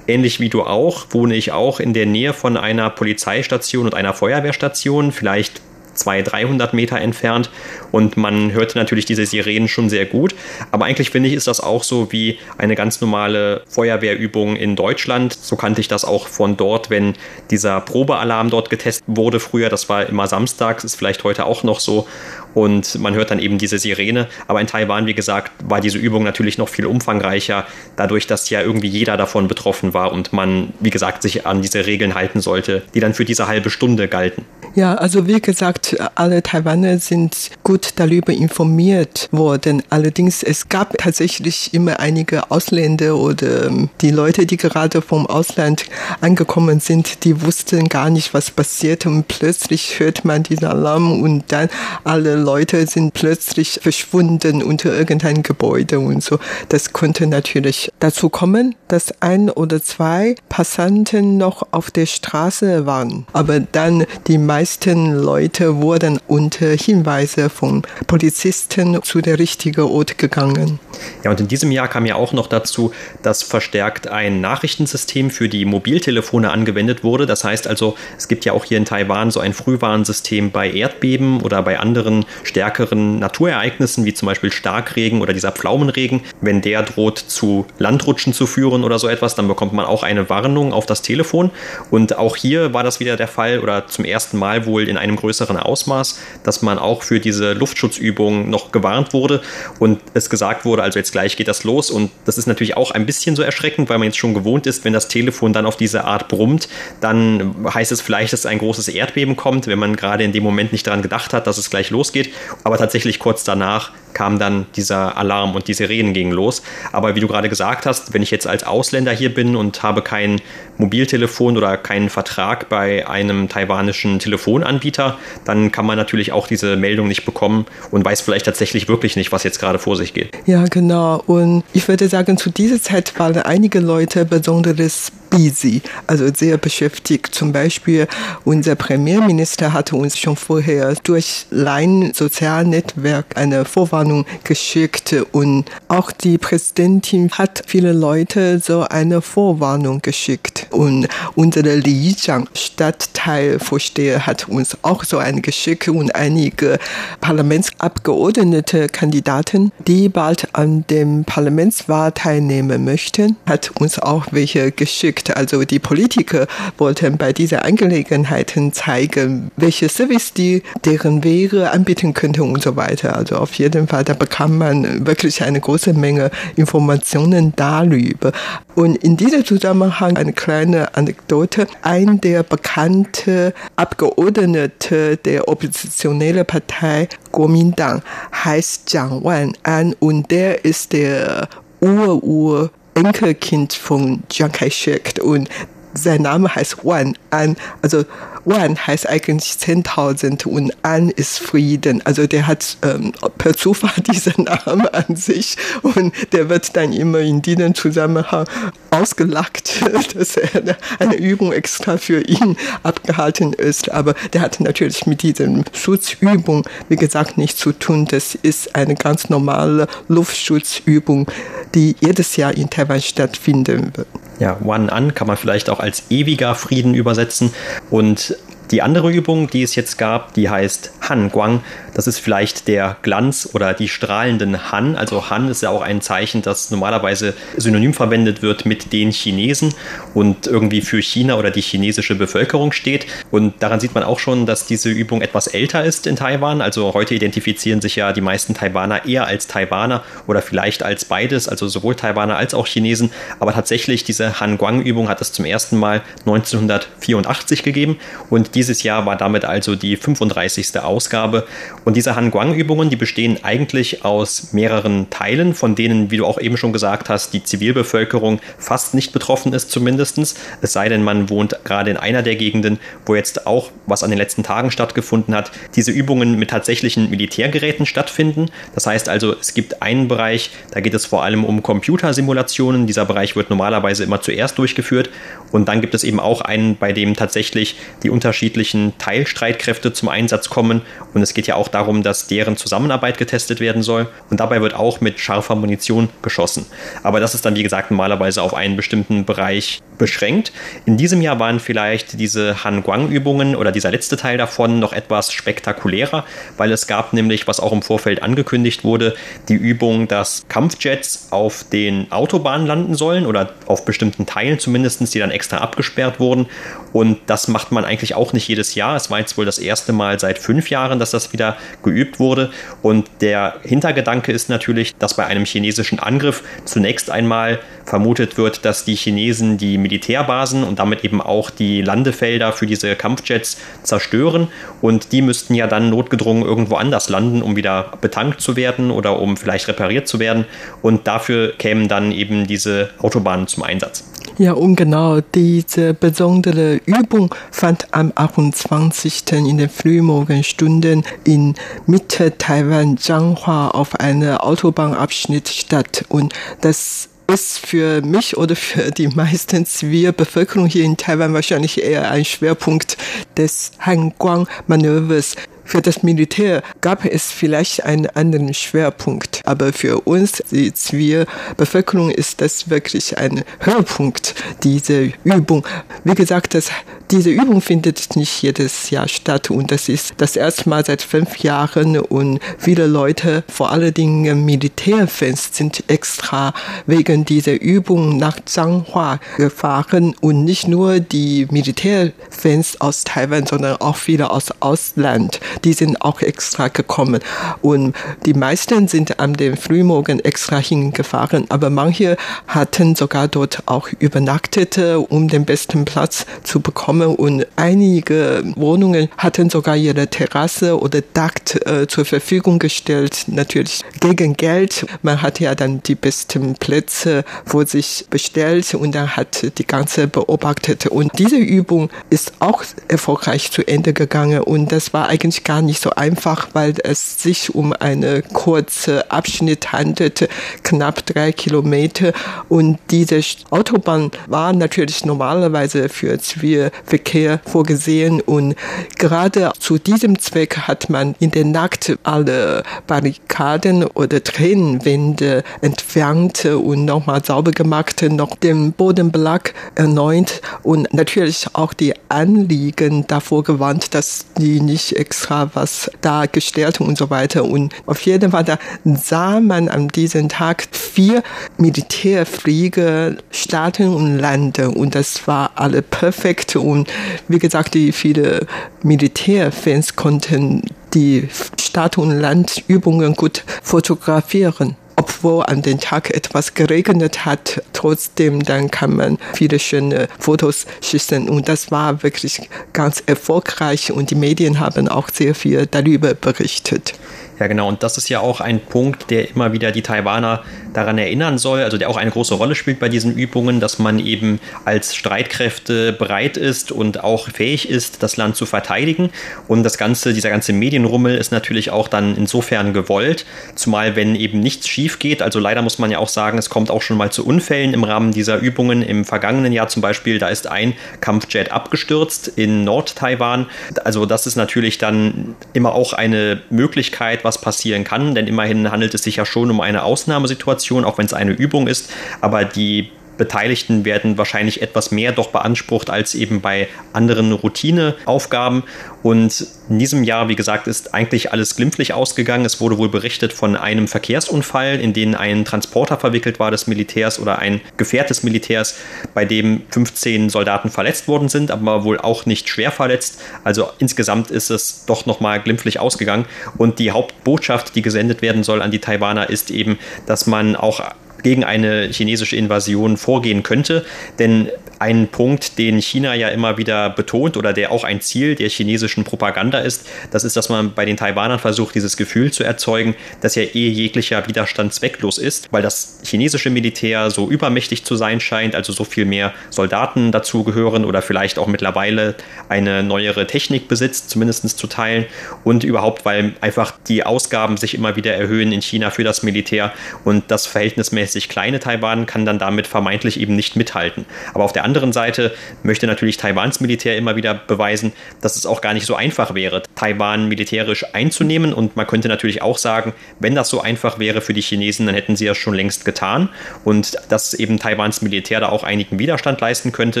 Ähnlich 0.06 0.40
wie 0.40 0.48
du 0.48 0.62
auch, 0.62 1.08
wohne 1.10 1.34
ich 1.34 1.52
auch 1.52 1.78
in 1.78 1.92
der 1.92 2.06
Nähe 2.06 2.32
von 2.32 2.56
einer 2.56 2.88
Polizeistation 2.88 3.84
und 3.84 3.94
einer 3.94 4.14
Feuerwehrstation, 4.14 5.12
vielleicht 5.12 5.60
200, 6.00 6.32
300 6.32 6.74
Meter 6.74 7.00
entfernt 7.00 7.50
und 7.92 8.16
man 8.16 8.52
hörte 8.52 8.78
natürlich 8.78 9.04
diese 9.04 9.26
Sirenen 9.26 9.68
schon 9.68 9.88
sehr 9.88 10.06
gut. 10.06 10.34
Aber 10.70 10.84
eigentlich 10.84 11.10
finde 11.10 11.28
ich, 11.28 11.34
ist 11.34 11.46
das 11.46 11.60
auch 11.60 11.82
so 11.82 12.12
wie 12.12 12.38
eine 12.58 12.74
ganz 12.74 13.00
normale 13.00 13.62
Feuerwehrübung 13.68 14.56
in 14.56 14.76
Deutschland. 14.76 15.32
So 15.32 15.56
kannte 15.56 15.80
ich 15.80 15.88
das 15.88 16.04
auch 16.04 16.28
von 16.28 16.56
dort, 16.56 16.90
wenn 16.90 17.14
dieser 17.50 17.80
Probealarm 17.80 18.50
dort 18.50 18.70
getestet 18.70 19.04
wurde 19.06 19.40
früher. 19.40 19.68
Das 19.68 19.88
war 19.88 20.06
immer 20.06 20.26
samstags, 20.26 20.84
ist 20.84 20.96
vielleicht 20.96 21.24
heute 21.24 21.46
auch 21.46 21.62
noch 21.62 21.80
so 21.80 22.06
und 22.54 22.98
man 22.98 23.14
hört 23.14 23.30
dann 23.30 23.38
eben 23.38 23.58
diese 23.58 23.78
Sirene. 23.78 24.28
Aber 24.48 24.60
in 24.60 24.66
Taiwan, 24.66 25.06
wie 25.06 25.14
gesagt, 25.14 25.52
war 25.64 25.80
diese 25.80 25.98
Übung 25.98 26.24
natürlich 26.24 26.58
noch 26.58 26.68
viel 26.68 26.86
umfangreicher, 26.86 27.66
dadurch, 27.96 28.26
dass 28.26 28.50
ja 28.50 28.60
irgendwie 28.60 28.88
jeder 28.88 29.16
davon 29.16 29.48
betroffen 29.48 29.94
war 29.94 30.12
und 30.12 30.32
man, 30.32 30.72
wie 30.80 30.90
gesagt, 30.90 31.22
sich 31.22 31.46
an 31.46 31.62
diese 31.62 31.86
Regeln 31.86 32.14
halten 32.14 32.40
sollte, 32.40 32.82
die 32.94 33.00
dann 33.00 33.14
für 33.14 33.24
diese 33.24 33.46
halbe 33.46 33.70
Stunde 33.70 34.08
galten. 34.08 34.44
Ja, 34.74 34.94
also 34.94 35.26
wie 35.26 35.40
gesagt, 35.40 35.96
alle 36.14 36.42
Taiwaner 36.42 36.98
sind 36.98 37.50
gut 37.64 37.90
darüber 37.96 38.32
informiert 38.32 39.28
worden. 39.32 39.82
Allerdings, 39.90 40.42
es 40.42 40.68
gab 40.68 40.96
tatsächlich 40.98 41.74
immer 41.74 41.98
einige 41.98 42.50
Ausländer 42.50 43.16
oder 43.16 43.66
ähm, 43.66 43.90
die 44.00 44.10
Leute, 44.10 44.46
die 44.46 44.56
gerade 44.56 45.02
vom 45.02 45.26
Ausland 45.26 45.86
angekommen 46.20 46.80
sind, 46.80 47.24
die 47.24 47.42
wussten 47.42 47.88
gar 47.88 48.10
nicht, 48.10 48.32
was 48.32 48.50
passiert 48.50 49.06
und 49.06 49.26
plötzlich 49.26 49.98
hört 49.98 50.24
man 50.24 50.42
diesen 50.44 50.66
Alarm 50.66 51.20
und 51.20 51.44
dann 51.48 51.68
alle 52.04 52.36
Leute 52.42 52.86
sind 52.86 53.14
plötzlich 53.14 53.80
verschwunden 53.82 54.62
unter 54.62 54.92
irgendein 54.92 55.42
Gebäude 55.42 56.00
und 56.00 56.22
so. 56.22 56.38
Das 56.68 56.92
konnte 56.92 57.26
natürlich 57.26 57.90
dazu 58.00 58.28
kommen, 58.28 58.74
dass 58.88 59.20
ein 59.20 59.50
oder 59.50 59.82
zwei 59.82 60.34
Passanten 60.48 61.36
noch 61.36 61.66
auf 61.70 61.90
der 61.90 62.06
Straße 62.06 62.86
waren. 62.86 63.26
Aber 63.32 63.60
dann 63.60 64.06
die 64.26 64.38
meisten 64.38 65.14
Leute 65.14 65.76
wurden 65.76 66.18
unter 66.26 66.68
Hinweise 66.68 67.50
von 67.50 67.82
Polizisten 68.06 69.02
zu 69.02 69.20
der 69.20 69.38
richtigen 69.38 69.82
Ort 69.82 70.18
gegangen. 70.18 70.78
Ja, 71.24 71.30
und 71.30 71.40
in 71.40 71.48
diesem 71.48 71.70
Jahr 71.70 71.88
kam 71.88 72.06
ja 72.06 72.14
auch 72.14 72.32
noch 72.32 72.46
dazu, 72.46 72.92
dass 73.22 73.42
verstärkt 73.42 74.08
ein 74.08 74.40
Nachrichtensystem 74.40 75.30
für 75.30 75.48
die 75.48 75.64
Mobiltelefone 75.64 76.50
angewendet 76.50 77.04
wurde. 77.04 77.26
Das 77.26 77.44
heißt 77.44 77.66
also, 77.66 77.96
es 78.16 78.28
gibt 78.28 78.44
ja 78.44 78.52
auch 78.52 78.64
hier 78.64 78.78
in 78.78 78.84
Taiwan 78.84 79.30
so 79.30 79.40
ein 79.40 79.52
Frühwarnsystem 79.52 80.50
bei 80.50 80.70
Erdbeben 80.70 81.40
oder 81.40 81.62
bei 81.62 81.78
anderen 81.78 82.24
stärkeren 82.42 83.18
Naturereignissen, 83.18 84.04
wie 84.04 84.14
zum 84.14 84.26
Beispiel 84.26 84.52
Starkregen 84.52 85.22
oder 85.22 85.32
dieser 85.32 85.52
Pflaumenregen. 85.52 86.22
Wenn 86.40 86.60
der 86.60 86.82
droht 86.82 87.18
zu 87.18 87.66
Landrutschen 87.78 88.32
zu 88.32 88.46
führen 88.46 88.84
oder 88.84 88.98
so 88.98 89.08
etwas, 89.08 89.34
dann 89.34 89.48
bekommt 89.48 89.72
man 89.72 89.86
auch 89.86 90.02
eine 90.02 90.28
Warnung 90.28 90.72
auf 90.72 90.86
das 90.86 91.02
Telefon. 91.02 91.50
Und 91.90 92.16
auch 92.16 92.36
hier 92.36 92.72
war 92.74 92.82
das 92.82 93.00
wieder 93.00 93.16
der 93.16 93.28
Fall 93.28 93.60
oder 93.60 93.86
zum 93.86 94.04
ersten 94.04 94.38
Mal 94.38 94.66
wohl 94.66 94.88
in 94.88 94.96
einem 94.96 95.16
größeren 95.16 95.56
Ausmaß, 95.56 96.18
dass 96.44 96.62
man 96.62 96.78
auch 96.78 97.02
für 97.02 97.20
diese 97.20 97.52
Luftschutzübung 97.52 98.50
noch 98.50 98.72
gewarnt 98.72 99.12
wurde 99.12 99.40
und 99.78 100.00
es 100.14 100.30
gesagt 100.30 100.64
wurde, 100.64 100.82
also 100.82 100.98
jetzt 100.98 101.12
gleich 101.12 101.36
geht 101.36 101.48
das 101.48 101.64
los. 101.64 101.90
Und 101.90 102.10
das 102.24 102.38
ist 102.38 102.46
natürlich 102.46 102.76
auch 102.76 102.90
ein 102.90 103.06
bisschen 103.06 103.36
so 103.36 103.42
erschreckend, 103.42 103.88
weil 103.88 103.98
man 103.98 104.06
jetzt 104.06 104.18
schon 104.18 104.34
gewohnt 104.34 104.66
ist, 104.66 104.84
wenn 104.84 104.92
das 104.92 105.08
Telefon 105.08 105.52
dann 105.52 105.66
auf 105.66 105.76
diese 105.76 106.04
Art 106.04 106.28
brummt, 106.28 106.68
dann 107.00 107.54
heißt 107.72 107.92
es 107.92 108.00
vielleicht, 108.00 108.32
dass 108.32 108.46
ein 108.46 108.58
großes 108.58 108.88
Erdbeben 108.88 109.36
kommt, 109.36 109.66
wenn 109.66 109.78
man 109.78 109.96
gerade 109.96 110.24
in 110.24 110.32
dem 110.32 110.42
Moment 110.42 110.72
nicht 110.72 110.86
daran 110.86 111.02
gedacht 111.02 111.32
hat, 111.32 111.46
dass 111.46 111.58
es 111.58 111.70
gleich 111.70 111.90
losgeht. 111.90 112.19
Aber 112.64 112.78
tatsächlich 112.78 113.18
kurz 113.18 113.44
danach 113.44 113.92
kam 114.14 114.38
dann 114.38 114.66
dieser 114.76 115.16
Alarm 115.16 115.54
und 115.54 115.68
die 115.68 115.74
Sirenen 115.74 116.12
gingen 116.12 116.32
los. 116.32 116.62
Aber 116.92 117.14
wie 117.14 117.20
du 117.20 117.28
gerade 117.28 117.48
gesagt 117.48 117.86
hast, 117.86 118.14
wenn 118.14 118.22
ich 118.22 118.30
jetzt 118.30 118.46
als 118.46 118.64
Ausländer 118.64 119.12
hier 119.12 119.32
bin 119.32 119.56
und 119.56 119.82
habe 119.82 120.02
kein 120.02 120.40
Mobiltelefon 120.78 121.56
oder 121.56 121.76
keinen 121.76 122.08
Vertrag 122.08 122.68
bei 122.68 123.06
einem 123.06 123.48
taiwanischen 123.48 124.18
Telefonanbieter, 124.18 125.18
dann 125.44 125.70
kann 125.70 125.86
man 125.86 125.96
natürlich 125.96 126.32
auch 126.32 126.46
diese 126.46 126.76
Meldung 126.76 127.06
nicht 127.06 127.24
bekommen 127.24 127.66
und 127.90 128.04
weiß 128.04 128.22
vielleicht 128.22 128.46
tatsächlich 128.46 128.88
wirklich 128.88 129.16
nicht, 129.16 129.30
was 129.30 129.44
jetzt 129.44 129.60
gerade 129.60 129.78
vor 129.78 129.96
sich 129.96 130.14
geht. 130.14 130.30
Ja, 130.46 130.64
genau. 130.64 131.22
Und 131.26 131.64
ich 131.72 131.86
würde 131.86 132.08
sagen, 132.08 132.36
zu 132.38 132.50
dieser 132.50 132.80
Zeit 132.80 133.18
waren 133.18 133.36
einige 133.38 133.80
Leute 133.80 134.24
besonders 134.24 135.12
busy, 135.30 135.80
also 136.06 136.28
sehr 136.34 136.58
beschäftigt. 136.58 137.34
Zum 137.34 137.52
Beispiel 137.52 138.06
unser 138.44 138.74
Premierminister 138.74 139.72
hatte 139.72 139.96
uns 139.96 140.18
schon 140.18 140.36
vorher 140.36 140.94
durch 141.04 141.46
Line 141.50 142.12
Sozialnetzwerk 142.14 143.36
eine 143.36 143.64
Vorwarnung 144.00 144.24
geschickt 144.44 145.14
und 145.32 145.66
auch 145.88 146.10
die 146.10 146.38
Präsidentin 146.38 147.30
hat 147.32 147.62
viele 147.66 147.92
Leute 147.92 148.58
so 148.58 148.82
eine 148.88 149.20
Vorwarnung 149.20 150.00
geschickt 150.00 150.68
und 150.70 151.06
unsere 151.34 151.74
Li 151.74 152.16
Zhang 152.16 152.48
Stadtteilvorsteher 152.54 154.26
hat 154.26 154.48
uns 154.48 154.78
auch 154.82 155.04
so 155.04 155.18
eine 155.18 155.42
geschickt 155.42 155.88
und 155.88 156.14
einige 156.14 156.78
Parlamentsabgeordnete 157.20 158.88
Kandidaten, 158.88 159.70
die 159.86 160.08
bald 160.08 160.54
an 160.54 160.86
dem 160.88 161.24
Parlamentswahl 161.24 162.12
teilnehmen 162.12 162.84
möchten, 162.84 163.36
hat 163.46 163.70
uns 163.80 163.98
auch 163.98 164.28
welche 164.30 164.72
geschickt. 164.72 165.36
Also 165.36 165.64
die 165.64 165.78
Politiker 165.78 166.46
wollten 166.78 167.18
bei 167.18 167.34
dieser 167.34 167.66
Angelegenheiten 167.66 168.72
zeigen, 168.72 169.50
welche 169.56 169.90
Service 169.90 170.32
die 170.32 170.62
deren 170.86 171.22
Wege 171.22 171.70
anbieten 171.70 172.14
könnten 172.14 172.40
und 172.42 172.62
so 172.62 172.76
weiter. 172.76 173.16
Also 173.16 173.36
auf 173.36 173.54
jeden 173.54 173.89
Fall, 173.90 174.04
da 174.04 174.14
bekam 174.14 174.56
man 174.58 175.06
wirklich 175.06 175.42
eine 175.42 175.60
große 175.60 175.92
Menge 175.92 176.30
Informationen 176.56 177.52
darüber. 177.56 178.32
Und 178.74 178.96
in 178.96 179.16
diesem 179.16 179.44
Zusammenhang 179.44 180.16
eine 180.16 180.32
kleine 180.32 180.94
Anekdote. 180.94 181.66
Ein 181.82 182.20
der 182.20 182.42
bekannten 182.42 183.52
Abgeordnete 183.76 185.16
der 185.16 185.48
oppositionellen 185.48 186.46
Partei 186.46 187.08
Kuomintang 187.32 188.02
heißt 188.44 188.92
Jiang 188.92 189.22
Wan-an 189.24 189.94
und 189.98 190.30
der 190.30 190.64
ist 190.64 190.92
der 190.92 191.48
Ur-Ur 191.80 192.70
Enkelkind 192.94 193.72
von 193.72 194.22
Chiang 194.28 194.52
Kai-shek 194.52 195.20
und 195.22 195.48
sein 195.94 196.22
Name 196.22 196.54
heißt 196.54 196.84
Wan 196.84 197.16
An. 197.30 197.56
Also 197.82 198.04
Wan 198.44 198.76
heißt 198.86 199.08
eigentlich 199.08 199.52
10.000 199.52 200.46
und 200.46 200.72
An 200.82 201.10
ist 201.10 201.38
Frieden. 201.38 202.04
Also 202.04 202.26
der 202.26 202.46
hat 202.46 202.76
ähm, 202.82 203.12
per 203.38 203.54
Zufall 203.54 204.02
diesen 204.06 204.44
Namen 204.44 204.88
an 204.88 205.16
sich 205.16 205.56
und 205.82 206.12
der 206.32 206.48
wird 206.48 206.76
dann 206.76 206.92
immer 206.92 207.20
in 207.20 207.42
diesem 207.42 207.74
Zusammenhang 207.74 208.46
ausgelacht, 208.90 209.82
dass 210.14 210.36
er 210.36 210.76
eine 210.98 211.16
Übung 211.16 211.52
extra 211.52 211.96
für 211.96 212.20
ihn 212.22 212.56
abgehalten 212.82 213.52
ist. 213.52 213.90
Aber 213.90 214.14
der 214.32 214.40
hat 214.40 214.60
natürlich 214.60 215.06
mit 215.06 215.22
diesem 215.22 215.64
Schutzübung, 215.72 216.66
wie 216.88 216.96
gesagt, 216.96 217.36
nichts 217.38 217.60
zu 217.60 217.72
tun. 217.72 218.06
Das 218.06 218.34
ist 218.34 218.74
eine 218.74 218.94
ganz 218.94 219.28
normale 219.28 219.86
Luftschutzübung, 220.08 221.26
die 221.74 221.94
jedes 222.00 222.36
Jahr 222.36 222.56
in 222.56 222.70
Taiwan 222.70 223.00
stattfinden 223.00 223.92
wird. 223.96 224.08
Ja, 224.40 224.56
One 224.64 224.90
An 224.90 225.14
kann 225.14 225.26
man 225.26 225.36
vielleicht 225.36 225.70
auch 225.70 225.80
als 225.80 226.04
ewiger 226.10 226.54
Frieden 226.54 226.94
übersetzen. 226.94 227.52
Und 227.90 228.36
die 228.70 228.82
andere 228.82 229.10
Übung, 229.10 229.50
die 229.50 229.62
es 229.62 229.74
jetzt 229.74 229.98
gab, 229.98 230.34
die 230.34 230.48
heißt 230.48 230.92
Han 231.08 231.30
Guang. 231.30 231.62
Das 231.94 232.06
ist 232.06 232.18
vielleicht 232.18 232.68
der 232.68 232.96
Glanz 233.02 233.48
oder 233.52 233.74
die 233.74 233.88
strahlenden 233.88 234.70
Han. 234.70 234.94
Also 234.94 235.28
Han 235.28 235.48
ist 235.48 235.62
ja 235.62 235.70
auch 235.70 235.82
ein 235.82 236.00
Zeichen, 236.00 236.40
das 236.42 236.70
normalerweise 236.70 237.34
synonym 237.56 237.94
verwendet 237.94 238.42
wird 238.42 238.64
mit 238.64 238.92
den 238.92 239.10
Chinesen 239.10 239.74
und 240.14 240.46
irgendwie 240.46 240.82
für 240.82 241.02
China 241.02 241.36
oder 241.36 241.50
die 241.50 241.60
chinesische 241.60 242.14
Bevölkerung 242.14 242.72
steht. 242.72 243.06
Und 243.30 243.54
daran 243.60 243.80
sieht 243.80 243.94
man 243.94 244.04
auch 244.04 244.20
schon, 244.20 244.46
dass 244.46 244.66
diese 244.66 244.88
Übung 244.88 245.20
etwas 245.20 245.48
älter 245.48 245.84
ist 245.84 246.06
in 246.06 246.16
Taiwan. 246.16 246.60
Also 246.60 246.94
heute 246.94 247.14
identifizieren 247.14 247.80
sich 247.80 247.96
ja 247.96 248.12
die 248.12 248.20
meisten 248.20 248.54
Taiwaner 248.54 249.04
eher 249.04 249.26
als 249.26 249.48
Taiwaner 249.48 250.04
oder 250.28 250.42
vielleicht 250.42 250.84
als 250.84 251.04
beides, 251.04 251.48
also 251.48 251.66
sowohl 251.66 251.96
Taiwaner 251.96 252.36
als 252.36 252.54
auch 252.54 252.66
Chinesen. 252.68 253.10
Aber 253.40 253.52
tatsächlich, 253.52 254.04
diese 254.04 254.38
Han 254.38 254.58
Guang-Übung 254.58 255.08
hat 255.08 255.20
es 255.20 255.32
zum 255.32 255.44
ersten 255.44 255.76
Mal 255.76 256.02
1984 256.20 257.64
gegeben 257.64 257.98
und 258.28 258.54
dieses 258.60 258.82
Jahr 258.82 259.06
war 259.06 259.16
damit 259.16 259.46
also 259.46 259.74
die 259.74 259.96
35. 259.96 260.78
Ausgabe. 260.80 261.46
Und 261.86 261.96
diese 261.96 262.14
Han-Guang-Übungen, 262.14 262.90
die 262.90 262.96
bestehen 262.96 263.38
eigentlich 263.42 264.04
aus 264.04 264.52
mehreren 264.52 265.08
Teilen, 265.08 265.54
von 265.54 265.74
denen, 265.74 266.10
wie 266.10 266.18
du 266.18 266.26
auch 266.26 266.38
eben 266.38 266.58
schon 266.58 266.74
gesagt 266.74 267.08
hast, 267.08 267.32
die 267.32 267.42
Zivilbevölkerung 267.42 268.38
fast 268.58 268.92
nicht 268.92 269.14
betroffen 269.14 269.54
ist 269.54 269.70
zumindest. 269.70 270.18
Es 270.60 270.72
sei 270.74 270.90
denn, 270.90 271.02
man 271.02 271.30
wohnt 271.30 271.58
gerade 271.64 271.90
in 271.90 271.96
einer 271.96 272.22
der 272.22 272.36
Gegenden, 272.36 272.78
wo 273.06 273.14
jetzt 273.14 273.46
auch, 273.46 273.70
was 273.86 274.02
an 274.02 274.10
den 274.10 274.18
letzten 274.18 274.42
Tagen 274.42 274.70
stattgefunden 274.70 275.34
hat, 275.34 275.50
diese 275.74 275.90
Übungen 275.90 276.38
mit 276.38 276.50
tatsächlichen 276.50 277.08
Militärgeräten 277.08 277.86
stattfinden. 277.86 278.50
Das 278.74 278.86
heißt 278.86 279.08
also, 279.08 279.34
es 279.40 279.54
gibt 279.54 279.80
einen 279.80 280.06
Bereich, 280.06 280.50
da 280.72 280.80
geht 280.80 280.92
es 280.92 281.06
vor 281.06 281.22
allem 281.22 281.46
um 281.46 281.62
Computersimulationen. 281.62 282.86
Dieser 282.86 283.06
Bereich 283.06 283.36
wird 283.36 283.48
normalerweise 283.48 284.04
immer 284.04 284.20
zuerst 284.20 284.58
durchgeführt. 284.58 285.08
Und 285.50 285.66
dann 285.66 285.80
gibt 285.80 285.94
es 285.94 286.04
eben 286.04 286.20
auch 286.20 286.42
einen, 286.42 286.76
bei 286.76 286.92
dem 286.92 287.16
tatsächlich 287.16 287.76
die 288.02 288.10
unterschiedlichen 288.50 288.98
Teilstreitkräfte 288.98 289.92
zum 289.92 290.08
Einsatz 290.08 290.48
kommen. 290.48 290.82
Und 291.14 291.22
es 291.22 291.34
geht 291.34 291.46
ja 291.46 291.54
auch 291.54 291.68
darum, 291.68 292.02
dass 292.02 292.26
deren 292.26 292.56
Zusammenarbeit 292.56 293.16
getestet 293.16 293.60
werden 293.60 293.82
soll. 293.82 294.08
Und 294.28 294.40
dabei 294.40 294.60
wird 294.60 294.74
auch 294.74 295.00
mit 295.00 295.20
scharfer 295.20 295.54
Munition 295.54 296.08
geschossen. 296.22 296.66
Aber 297.02 297.20
das 297.20 297.34
ist 297.34 297.44
dann, 297.44 297.54
wie 297.54 297.62
gesagt, 297.62 297.90
normalerweise 297.90 298.42
auf 298.42 298.54
einen 298.54 298.76
bestimmten 298.76 299.24
Bereich 299.24 299.80
beschränkt. 299.98 300.52
In 300.86 300.96
diesem 300.96 301.20
Jahr 301.20 301.38
waren 301.38 301.60
vielleicht 301.60 302.18
diese 302.18 302.64
Han 302.64 302.82
Guang-Übungen 302.82 303.54
oder 303.54 303.70
dieser 303.70 303.90
letzte 303.90 304.16
Teil 304.16 304.38
davon 304.38 304.80
noch 304.80 304.92
etwas 304.92 305.32
spektakulärer, 305.32 306.24
weil 306.56 306.72
es 306.72 306.86
gab 306.86 307.12
nämlich, 307.12 307.46
was 307.46 307.60
auch 307.60 307.72
im 307.72 307.82
Vorfeld 307.82 308.22
angekündigt 308.22 308.82
wurde, 308.82 309.14
die 309.48 309.54
Übung, 309.54 310.08
dass 310.08 310.42
Kampfjets 310.48 311.28
auf 311.30 311.64
den 311.70 312.10
Autobahnen 312.10 312.66
landen 312.66 312.94
sollen 312.94 313.26
oder 313.26 313.50
auf 313.66 313.84
bestimmten 313.84 314.26
Teilen 314.26 314.58
zumindest, 314.58 315.14
die 315.14 315.18
dann 315.18 315.30
extra 315.30 315.58
abgesperrt 315.58 316.18
wurden. 316.18 316.46
Und 316.92 317.18
das 317.26 317.46
macht 317.48 317.70
man 317.70 317.84
eigentlich 317.84 318.14
auch 318.14 318.32
nicht 318.32 318.39
jedes 318.48 318.74
Jahr. 318.74 318.96
Es 318.96 319.10
war 319.10 319.18
jetzt 319.18 319.36
wohl 319.36 319.44
das 319.44 319.58
erste 319.58 319.92
Mal 319.92 320.18
seit 320.18 320.38
fünf 320.38 320.70
Jahren, 320.70 320.98
dass 320.98 321.10
das 321.10 321.32
wieder 321.32 321.56
geübt 321.82 322.18
wurde. 322.18 322.50
Und 322.82 323.08
der 323.20 323.56
Hintergedanke 323.62 324.32
ist 324.32 324.48
natürlich, 324.48 324.94
dass 324.96 325.14
bei 325.14 325.26
einem 325.26 325.44
chinesischen 325.44 325.98
Angriff 325.98 326.42
zunächst 326.64 327.10
einmal 327.10 327.60
vermutet 327.84 328.38
wird, 328.38 328.64
dass 328.64 328.84
die 328.84 328.94
Chinesen 328.94 329.58
die 329.58 329.78
Militärbasen 329.78 330.64
und 330.64 330.78
damit 330.78 331.04
eben 331.04 331.20
auch 331.20 331.50
die 331.50 331.82
Landefelder 331.82 332.52
für 332.52 332.66
diese 332.66 332.94
Kampfjets 332.96 333.58
zerstören. 333.82 334.48
Und 334.80 335.12
die 335.12 335.22
müssten 335.22 335.54
ja 335.54 335.66
dann 335.66 335.90
notgedrungen 335.90 336.44
irgendwo 336.44 336.76
anders 336.76 337.08
landen, 337.08 337.42
um 337.42 337.56
wieder 337.56 337.92
betankt 338.00 338.40
zu 338.40 338.56
werden 338.56 338.90
oder 338.90 339.18
um 339.18 339.36
vielleicht 339.36 339.68
repariert 339.68 340.08
zu 340.08 340.18
werden. 340.18 340.44
Und 340.82 341.06
dafür 341.06 341.52
kämen 341.56 341.88
dann 341.88 342.12
eben 342.12 342.46
diese 342.46 342.90
Autobahnen 342.98 343.46
zum 343.46 343.62
Einsatz. 343.62 344.04
Ja, 344.40 344.54
und 344.54 344.76
genau 344.76 345.20
diese 345.20 345.92
besondere 345.92 346.80
Übung 346.86 347.34
fand 347.50 347.88
am 347.90 348.10
28. 348.14 349.32
in 349.32 349.58
den 349.58 349.68
Frühmorgenstunden 349.68 351.04
in 351.24 351.56
Mitte 351.84 352.38
Taiwan 352.38 352.96
Zhanghua 352.96 353.68
auf 353.68 353.96
einem 353.96 354.38
Autobahnabschnitt 354.38 355.46
statt. 355.50 356.06
Und 356.08 356.32
das 356.62 357.10
ist 357.30 357.58
für 357.58 358.00
mich 358.00 358.38
oder 358.38 358.56
für 358.56 358.90
die 358.90 359.08
meisten 359.08 359.66
Zivilbevölkerung 359.66 360.64
hier 360.64 360.84
in 360.84 360.96
Taiwan 360.96 361.34
wahrscheinlich 361.34 361.82
eher 361.82 362.10
ein 362.10 362.24
Schwerpunkt 362.24 362.96
des 363.36 363.72
Hanguang-Manövers. 363.80 365.36
Für 365.70 365.80
das 365.80 366.02
Militär 366.02 366.64
gab 366.80 367.04
es 367.04 367.30
vielleicht 367.30 367.84
einen 367.84 368.08
anderen 368.08 368.52
Schwerpunkt, 368.54 369.40
aber 369.44 369.72
für 369.72 370.00
uns, 370.00 370.42
die 370.50 370.74
Zivilbevölkerung, 370.74 372.10
ist 372.10 372.40
das 372.40 372.70
wirklich 372.70 373.16
ein 373.18 373.44
Höhepunkt, 373.60 374.34
diese 374.64 375.12
Übung. 375.22 375.64
Wie 376.02 376.16
gesagt, 376.16 376.54
das, 376.54 376.70
diese 377.12 377.30
Übung 377.30 377.60
findet 377.60 378.16
nicht 378.16 378.42
jedes 378.42 378.90
Jahr 378.90 379.06
statt 379.06 379.52
und 379.52 379.70
das 379.70 379.88
ist 379.88 380.14
das 380.16 380.34
erste 380.34 380.68
Mal 380.68 380.84
seit 380.84 381.02
fünf 381.02 381.36
Jahren 381.38 382.00
und 382.00 382.40
viele 382.58 382.88
Leute, 382.88 383.44
vor 383.48 383.70
allen 383.70 383.94
Dingen 383.94 384.44
Militärfans, 384.44 385.50
sind 385.52 385.84
extra 385.86 386.52
wegen 386.86 387.24
dieser 387.24 387.60
Übung 387.60 388.16
nach 388.16 388.40
Zhanghua 388.44 389.20
gefahren 389.36 390.16
und 390.20 390.44
nicht 390.44 390.66
nur 390.66 390.98
die 390.98 391.46
Militärfans 391.48 392.80
aus 392.80 393.04
Taiwan, 393.04 393.46
sondern 393.46 393.76
auch 393.76 393.94
viele 393.94 394.32
aus 394.32 394.48
Ausland 394.58 395.38
die 395.64 395.72
sind 395.72 396.00
auch 396.02 396.20
extra 396.22 396.68
gekommen. 396.68 397.20
Und 397.62 397.94
die 398.26 398.34
meisten 398.34 398.88
sind 398.88 399.20
am 399.20 399.36
dem 399.36 399.56
Frühmorgen 399.56 400.20
extra 400.20 400.58
hingefahren, 400.58 401.46
aber 401.48 401.70
manche 401.70 402.16
hatten 402.46 402.94
sogar 402.94 403.28
dort 403.28 403.62
auch 403.66 403.88
übernachtet, 403.98 404.78
um 404.78 405.28
den 405.28 405.44
besten 405.44 405.84
Platz 405.84 406.26
zu 406.42 406.60
bekommen. 406.60 407.14
Und 407.16 407.46
einige 407.56 408.42
Wohnungen 408.56 409.08
hatten 409.16 409.50
sogar 409.50 409.76
ihre 409.76 410.08
Terrasse 410.08 410.78
oder 410.78 411.00
Dach 411.14 411.30
äh, 411.64 411.86
zur 411.86 412.04
Verfügung 412.04 412.58
gestellt, 412.58 413.24
natürlich 413.26 413.82
gegen 414.00 414.34
Geld. 414.34 414.86
Man 415.02 415.22
hat 415.22 415.40
ja 415.40 415.54
dann 415.54 415.82
die 415.82 415.94
besten 415.94 416.54
Plätze 416.54 417.24
vor 417.44 417.66
sich 417.66 418.06
bestellt 418.10 418.74
und 418.74 418.94
dann 418.94 419.16
hat 419.16 419.58
die 419.58 419.66
ganze 419.66 420.06
beobachtet. 420.06 420.86
Und 420.86 421.18
diese 421.18 421.36
Übung 421.36 421.90
ist 422.10 422.32
auch 422.40 422.62
erfolgreich 422.88 423.50
zu 423.50 423.66
Ende 423.66 423.92
gegangen 423.92 424.40
und 424.42 424.72
das 424.72 424.92
war 424.92 425.08
eigentlich 425.08 425.44
gar 425.50 425.62
nicht 425.62 425.82
so 425.82 425.90
einfach, 425.90 426.50
weil 426.52 426.74
es 426.84 427.20
sich 427.20 427.52
um 427.56 427.72
eine 427.72 428.22
kurze 428.22 429.10
Abschnitt 429.10 429.72
handelte, 429.72 430.28
knapp 430.62 431.04
drei 431.06 431.32
Kilometer. 431.32 432.12
Und 432.48 432.78
diese 432.92 433.20
Autobahn 433.50 434.12
war 434.28 434.52
natürlich 434.52 435.04
normalerweise 435.04 435.88
für 435.88 436.16
Zivilverkehr 436.20 437.40
vorgesehen. 437.44 438.20
Und 438.20 438.54
gerade 438.96 439.50
zu 439.58 439.78
diesem 439.78 440.20
Zweck 440.20 440.56
hat 440.56 440.88
man 440.88 441.16
in 441.18 441.32
der 441.32 441.46
Nacht 441.46 441.98
alle 442.04 442.62
Barrikaden 442.86 443.82
oder 443.82 444.22
Tränenwände 444.22 445.42
entfernt 445.62 446.44
und 446.44 446.84
nochmal 446.84 447.24
sauber 447.24 447.50
gemacht, 447.50 448.02
noch 448.02 448.36
den 448.36 448.70
Bodenbelag 448.70 449.52
erneut 449.74 450.42
und 450.62 450.94
natürlich 450.94 451.48
auch 451.54 451.72
die 451.72 451.94
Anliegen 452.08 453.04
davor 453.08 453.42
gewarnt, 453.42 453.96
dass 453.96 454.26
die 454.38 454.60
nicht 454.60 454.92
extra 454.92 455.39
was 455.54 455.90
dargestellt 456.00 456.80
und 456.80 456.98
so 456.98 457.10
weiter. 457.10 457.44
Und 457.44 457.74
auf 457.86 458.00
jeden 458.02 458.32
Fall, 458.32 458.44
da 458.44 458.58
sah 458.84 459.40
man 459.40 459.68
an 459.68 459.88
diesem 459.88 460.28
Tag 460.28 460.66
vier 460.72 461.22
Militärflieger 461.58 463.16
starten 463.30 463.94
und 463.94 464.18
landen. 464.18 464.68
Und 464.68 464.94
das 464.94 465.26
war 465.26 465.52
alle 465.54 465.82
perfekt. 465.82 466.56
Und 466.56 466.90
wie 467.28 467.38
gesagt, 467.38 467.74
die 467.74 467.92
viele 467.92 468.46
Militärfans 468.82 469.96
konnten 469.96 470.62
die 470.94 471.28
Start- 471.60 471.98
und 471.98 472.10
Landübungen 472.10 473.14
gut 473.14 473.44
fotografieren 473.62 474.76
obwohl 475.00 475.44
an 475.44 475.62
den 475.62 475.80
Tag 475.80 476.10
etwas 476.10 476.52
geregnet 476.52 477.24
hat, 477.24 477.62
trotzdem 477.72 478.42
dann 478.42 478.70
kann 478.70 478.96
man 478.96 479.16
viele 479.32 479.58
schöne 479.58 480.08
Fotos 480.18 480.66
schießen 480.82 481.26
und 481.30 481.48
das 481.48 481.70
war 481.70 482.02
wirklich 482.02 482.50
ganz 482.74 483.02
erfolgreich 483.06 483.92
und 483.92 484.10
die 484.10 484.14
Medien 484.14 484.60
haben 484.60 484.88
auch 484.88 485.08
sehr 485.08 485.34
viel 485.34 485.66
darüber 485.66 486.12
berichtet. 486.12 486.92
Ja, 487.40 487.46
genau. 487.46 487.68
Und 487.68 487.82
das 487.82 487.96
ist 487.96 488.10
ja 488.10 488.20
auch 488.20 488.42
ein 488.42 488.60
Punkt, 488.60 489.10
der 489.10 489.30
immer 489.30 489.54
wieder 489.54 489.72
die 489.72 489.80
Taiwaner 489.80 490.42
daran 490.74 490.98
erinnern 490.98 491.38
soll, 491.38 491.62
also 491.62 491.78
der 491.78 491.88
auch 491.88 491.96
eine 491.96 492.10
große 492.10 492.34
Rolle 492.34 492.54
spielt 492.54 492.78
bei 492.78 492.90
diesen 492.90 493.16
Übungen, 493.16 493.60
dass 493.60 493.78
man 493.78 493.98
eben 493.98 494.40
als 494.66 494.94
Streitkräfte 494.94 495.94
bereit 495.94 496.36
ist 496.36 496.70
und 496.70 497.02
auch 497.02 497.28
fähig 497.30 497.68
ist, 497.68 498.02
das 498.02 498.18
Land 498.18 498.36
zu 498.36 498.44
verteidigen. 498.44 499.10
Und 499.48 499.62
das 499.62 499.78
ganze, 499.78 500.12
dieser 500.12 500.28
ganze 500.28 500.52
Medienrummel 500.52 501.16
ist 501.16 501.32
natürlich 501.32 501.70
auch 501.70 501.88
dann 501.88 502.14
insofern 502.14 502.74
gewollt, 502.74 503.24
zumal 503.54 503.96
wenn 503.96 504.16
eben 504.16 504.40
nichts 504.40 504.68
schief 504.68 504.98
geht. 504.98 505.22
Also 505.22 505.40
leider 505.40 505.62
muss 505.62 505.78
man 505.78 505.90
ja 505.90 505.98
auch 505.98 506.10
sagen, 506.10 506.36
es 506.36 506.50
kommt 506.50 506.70
auch 506.70 506.82
schon 506.82 506.98
mal 506.98 507.10
zu 507.10 507.26
Unfällen 507.26 507.72
im 507.72 507.84
Rahmen 507.84 508.12
dieser 508.12 508.38
Übungen. 508.38 508.82
Im 508.82 509.06
vergangenen 509.06 509.52
Jahr 509.52 509.68
zum 509.68 509.80
Beispiel, 509.80 510.18
da 510.18 510.28
ist 510.28 510.46
ein 510.46 510.74
Kampfjet 511.00 511.52
abgestürzt 511.52 512.28
in 512.28 512.64
Nord-Taiwan. 512.64 513.46
Also 513.82 514.04
das 514.04 514.26
ist 514.26 514.36
natürlich 514.36 514.76
dann 514.76 515.36
immer 515.54 515.74
auch 515.74 515.94
eine 515.94 516.42
Möglichkeit, 516.50 517.24
was 517.24 517.29
passieren 517.38 517.84
kann, 517.84 518.14
denn 518.14 518.26
immerhin 518.26 518.70
handelt 518.70 518.94
es 518.94 519.02
sich 519.02 519.16
ja 519.16 519.26
schon 519.26 519.50
um 519.50 519.60
eine 519.60 519.82
Ausnahmesituation, 519.82 520.84
auch 520.84 520.98
wenn 520.98 521.06
es 521.06 521.14
eine 521.14 521.32
Übung 521.32 521.66
ist. 521.66 521.90
Aber 522.20 522.44
die 522.44 522.90
Beteiligten 523.20 523.84
werden 523.84 524.16
wahrscheinlich 524.16 524.62
etwas 524.62 524.90
mehr 524.90 525.12
doch 525.12 525.28
beansprucht 525.28 525.90
als 525.90 526.14
eben 526.14 526.40
bei 526.40 526.68
anderen 526.94 527.32
Routineaufgaben. 527.32 528.62
Und 529.02 529.46
in 529.68 529.78
diesem 529.78 530.04
Jahr, 530.04 530.30
wie 530.30 530.36
gesagt, 530.36 530.66
ist 530.66 530.94
eigentlich 530.94 531.30
alles 531.30 531.54
glimpflich 531.54 531.92
ausgegangen. 531.92 532.46
Es 532.46 532.62
wurde 532.62 532.78
wohl 532.78 532.88
berichtet 532.88 533.34
von 533.34 533.56
einem 533.56 533.88
Verkehrsunfall, 533.88 534.80
in 534.80 534.94
den 534.94 535.14
ein 535.14 535.44
Transporter 535.44 535.98
verwickelt 535.98 536.40
war 536.40 536.50
des 536.50 536.66
Militärs 536.66 537.20
oder 537.20 537.38
ein 537.38 537.60
Gefährt 537.76 538.08
des 538.08 538.22
Militärs, 538.22 538.78
bei 539.12 539.26
dem 539.26 539.62
15 539.68 540.30
Soldaten 540.30 540.70
verletzt 540.70 541.06
worden 541.06 541.28
sind, 541.28 541.50
aber 541.50 541.84
wohl 541.84 541.98
auch 542.00 542.24
nicht 542.24 542.48
schwer 542.48 542.72
verletzt. 542.72 543.20
Also 543.44 543.68
insgesamt 543.78 544.30
ist 544.30 544.50
es 544.50 544.86
doch 544.86 545.04
nochmal 545.04 545.42
glimpflich 545.42 545.78
ausgegangen. 545.78 546.24
Und 546.56 546.78
die 546.78 546.90
Hauptbotschaft, 546.90 547.76
die 547.76 547.82
gesendet 547.82 548.22
werden 548.22 548.44
soll 548.44 548.62
an 548.62 548.70
die 548.70 548.78
Taiwaner, 548.78 549.28
ist 549.28 549.50
eben, 549.50 549.78
dass 550.06 550.26
man 550.26 550.56
auch 550.56 550.80
gegen 551.22 551.44
eine 551.44 551.88
chinesische 551.90 552.36
Invasion 552.36 552.96
vorgehen 552.96 553.42
könnte. 553.42 553.84
Denn 554.18 554.50
ein 554.80 555.08
Punkt, 555.08 555.58
den 555.58 555.80
China 555.82 556.14
ja 556.14 556.28
immer 556.28 556.56
wieder 556.56 556.88
betont 556.88 557.36
oder 557.36 557.52
der 557.52 557.70
auch 557.70 557.84
ein 557.84 558.00
Ziel 558.00 558.34
der 558.34 558.48
chinesischen 558.48 559.04
Propaganda 559.04 559.58
ist, 559.58 559.86
das 560.10 560.24
ist, 560.24 560.36
dass 560.38 560.48
man 560.48 560.72
bei 560.72 560.86
den 560.86 560.96
Taiwanern 560.96 561.38
versucht, 561.38 561.74
dieses 561.74 561.98
Gefühl 561.98 562.32
zu 562.32 562.44
erzeugen, 562.44 562.94
dass 563.20 563.34
ja 563.34 563.42
eh 563.42 563.68
jeglicher 563.68 564.26
Widerstand 564.26 564.72
zwecklos 564.72 565.18
ist, 565.18 565.48
weil 565.52 565.60
das 565.60 565.98
chinesische 566.02 566.48
Militär 566.48 567.10
so 567.10 567.28
übermächtig 567.28 567.84
zu 567.84 567.94
sein 567.94 568.20
scheint, 568.20 568.54
also 568.54 568.72
so 568.72 568.84
viel 568.84 569.04
mehr 569.04 569.34
Soldaten 569.50 570.12
dazu 570.12 570.44
gehören 570.44 570.86
oder 570.86 571.02
vielleicht 571.02 571.38
auch 571.38 571.46
mittlerweile 571.46 572.14
eine 572.48 572.82
neuere 572.82 573.26
Technik 573.26 573.68
besitzt, 573.68 574.08
zumindest 574.08 574.58
zu 574.58 574.66
teilen 574.66 575.04
und 575.44 575.62
überhaupt, 575.62 576.06
weil 576.06 576.32
einfach 576.40 576.72
die 576.88 577.04
Ausgaben 577.04 577.58
sich 577.58 577.74
immer 577.74 577.96
wieder 577.96 578.14
erhöhen 578.14 578.50
in 578.50 578.62
China 578.62 578.88
für 578.88 579.04
das 579.04 579.22
Militär 579.22 579.74
und 580.04 580.24
das 580.28 580.46
verhältnismäßig 580.46 581.09
kleine 581.28 581.60
Taiwan 581.60 582.06
kann 582.06 582.24
dann 582.24 582.38
damit 582.38 582.66
vermeintlich 582.66 583.20
eben 583.20 583.36
nicht 583.36 583.56
mithalten. 583.56 584.06
Aber 584.34 584.44
auf 584.44 584.52
der 584.52 584.64
anderen 584.64 584.92
Seite 584.92 585.32
möchte 585.62 585.86
natürlich 585.86 586.16
Taiwans 586.16 586.60
Militär 586.60 586.96
immer 586.96 587.16
wieder 587.16 587.34
beweisen, 587.34 587.92
dass 588.20 588.36
es 588.36 588.46
auch 588.46 588.60
gar 588.60 588.74
nicht 588.74 588.86
so 588.86 588.94
einfach 588.94 589.34
wäre, 589.34 589.62
Taiwan 589.74 590.28
militärisch 590.28 590.86
einzunehmen. 590.94 591.52
Und 591.52 591.76
man 591.76 591.86
könnte 591.86 592.08
natürlich 592.08 592.42
auch 592.42 592.58
sagen, 592.58 592.92
wenn 593.18 593.34
das 593.34 593.48
so 593.48 593.60
einfach 593.60 593.98
wäre 593.98 594.20
für 594.20 594.34
die 594.34 594.42
Chinesen, 594.42 594.86
dann 594.86 594.94
hätten 594.94 595.16
sie 595.16 595.26
das 595.26 595.36
schon 595.36 595.54
längst 595.54 595.84
getan. 595.84 596.28
Und 596.64 596.96
dass 597.08 597.34
eben 597.34 597.58
Taiwans 597.58 598.02
Militär 598.02 598.40
da 598.40 598.48
auch 598.48 598.64
einigen 598.64 598.98
Widerstand 598.98 599.40
leisten 599.40 599.72
könnte, 599.72 600.00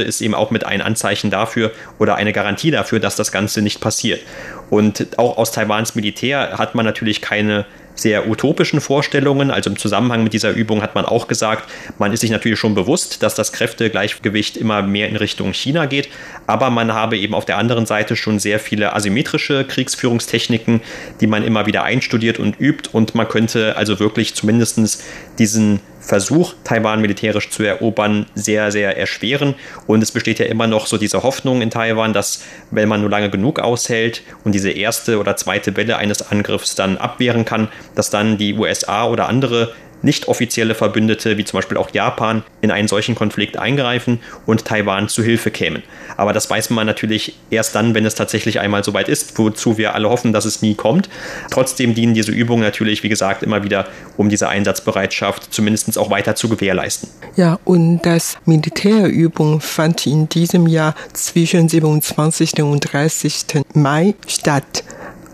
ist 0.00 0.20
eben 0.20 0.34
auch 0.34 0.50
mit 0.50 0.64
ein 0.64 0.80
Anzeichen 0.80 1.30
dafür 1.30 1.72
oder 1.98 2.14
eine 2.14 2.32
Garantie 2.32 2.70
dafür, 2.70 3.00
dass 3.00 3.16
das 3.16 3.32
Ganze 3.32 3.62
nicht 3.62 3.80
passiert. 3.80 4.20
Und 4.70 5.18
auch 5.18 5.36
aus 5.36 5.50
Taiwans 5.50 5.94
Militär 5.94 6.58
hat 6.58 6.74
man 6.74 6.86
natürlich 6.86 7.20
keine 7.20 7.66
sehr 7.94 8.28
utopischen 8.28 8.80
Vorstellungen. 8.80 9.50
Also 9.50 9.70
im 9.70 9.78
Zusammenhang 9.78 10.22
mit 10.22 10.32
dieser 10.32 10.50
Übung 10.50 10.82
hat 10.82 10.94
man 10.94 11.04
auch 11.04 11.28
gesagt, 11.28 11.70
man 11.98 12.12
ist 12.12 12.20
sich 12.20 12.30
natürlich 12.30 12.58
schon 12.58 12.74
bewusst, 12.74 13.22
dass 13.22 13.34
das 13.34 13.52
Kräftegleichgewicht 13.52 14.56
immer 14.56 14.82
mehr 14.82 15.08
in 15.08 15.16
Richtung 15.16 15.52
China 15.52 15.86
geht, 15.86 16.08
aber 16.46 16.70
man 16.70 16.92
habe 16.92 17.18
eben 17.18 17.34
auf 17.34 17.44
der 17.44 17.58
anderen 17.58 17.86
Seite 17.86 18.16
schon 18.16 18.38
sehr 18.38 18.58
viele 18.58 18.94
asymmetrische 18.94 19.64
Kriegsführungstechniken, 19.64 20.80
die 21.20 21.26
man 21.26 21.44
immer 21.44 21.66
wieder 21.66 21.82
einstudiert 21.84 22.38
und 22.38 22.58
übt 22.60 22.90
und 22.92 23.14
man 23.14 23.28
könnte 23.28 23.76
also 23.76 24.00
wirklich 24.00 24.34
zumindest 24.34 25.02
diesen 25.38 25.80
Versuch, 26.10 26.54
Taiwan 26.64 27.00
militärisch 27.00 27.50
zu 27.50 27.62
erobern, 27.62 28.26
sehr, 28.34 28.72
sehr 28.72 28.98
erschweren. 28.98 29.54
Und 29.86 30.02
es 30.02 30.10
besteht 30.10 30.40
ja 30.40 30.46
immer 30.46 30.66
noch 30.66 30.88
so 30.88 30.98
diese 30.98 31.22
Hoffnung 31.22 31.62
in 31.62 31.70
Taiwan, 31.70 32.12
dass, 32.12 32.42
wenn 32.72 32.88
man 32.88 33.00
nur 33.00 33.10
lange 33.10 33.30
genug 33.30 33.60
aushält 33.60 34.22
und 34.42 34.52
diese 34.52 34.72
erste 34.72 35.20
oder 35.20 35.36
zweite 35.36 35.76
Welle 35.76 35.98
eines 35.98 36.32
Angriffs 36.32 36.74
dann 36.74 36.98
abwehren 36.98 37.44
kann, 37.44 37.68
dass 37.94 38.10
dann 38.10 38.38
die 38.38 38.54
USA 38.54 39.06
oder 39.06 39.28
andere 39.28 39.72
nicht 40.02 40.28
offizielle 40.28 40.74
Verbündete, 40.74 41.36
wie 41.36 41.44
zum 41.44 41.58
Beispiel 41.58 41.76
auch 41.76 41.90
Japan, 41.90 42.42
in 42.60 42.70
einen 42.70 42.88
solchen 42.88 43.14
Konflikt 43.14 43.56
eingreifen 43.56 44.20
und 44.46 44.64
Taiwan 44.64 45.08
zu 45.08 45.22
Hilfe 45.22 45.50
kämen. 45.50 45.82
Aber 46.16 46.32
das 46.32 46.48
weiß 46.48 46.70
man 46.70 46.86
natürlich 46.86 47.36
erst 47.50 47.74
dann, 47.74 47.94
wenn 47.94 48.04
es 48.04 48.14
tatsächlich 48.14 48.60
einmal 48.60 48.84
soweit 48.84 49.08
ist, 49.08 49.38
wozu 49.38 49.78
wir 49.78 49.94
alle 49.94 50.08
hoffen, 50.10 50.32
dass 50.32 50.44
es 50.44 50.62
nie 50.62 50.74
kommt. 50.74 51.08
Trotzdem 51.50 51.94
dienen 51.94 52.14
diese 52.14 52.32
Übungen 52.32 52.62
natürlich, 52.62 53.02
wie 53.02 53.08
gesagt, 53.08 53.42
immer 53.42 53.64
wieder, 53.64 53.86
um 54.16 54.28
diese 54.28 54.48
Einsatzbereitschaft 54.48 55.52
zumindest 55.52 55.98
auch 55.98 56.10
weiter 56.10 56.34
zu 56.34 56.48
gewährleisten. 56.48 57.08
Ja, 57.36 57.58
und 57.64 58.02
das 58.02 58.36
Militärübung 58.44 59.60
fand 59.60 60.06
in 60.06 60.28
diesem 60.28 60.66
Jahr 60.66 60.94
zwischen 61.12 61.68
27. 61.68 62.62
und 62.62 62.80
30. 62.92 63.64
Mai 63.74 64.14
statt. 64.26 64.84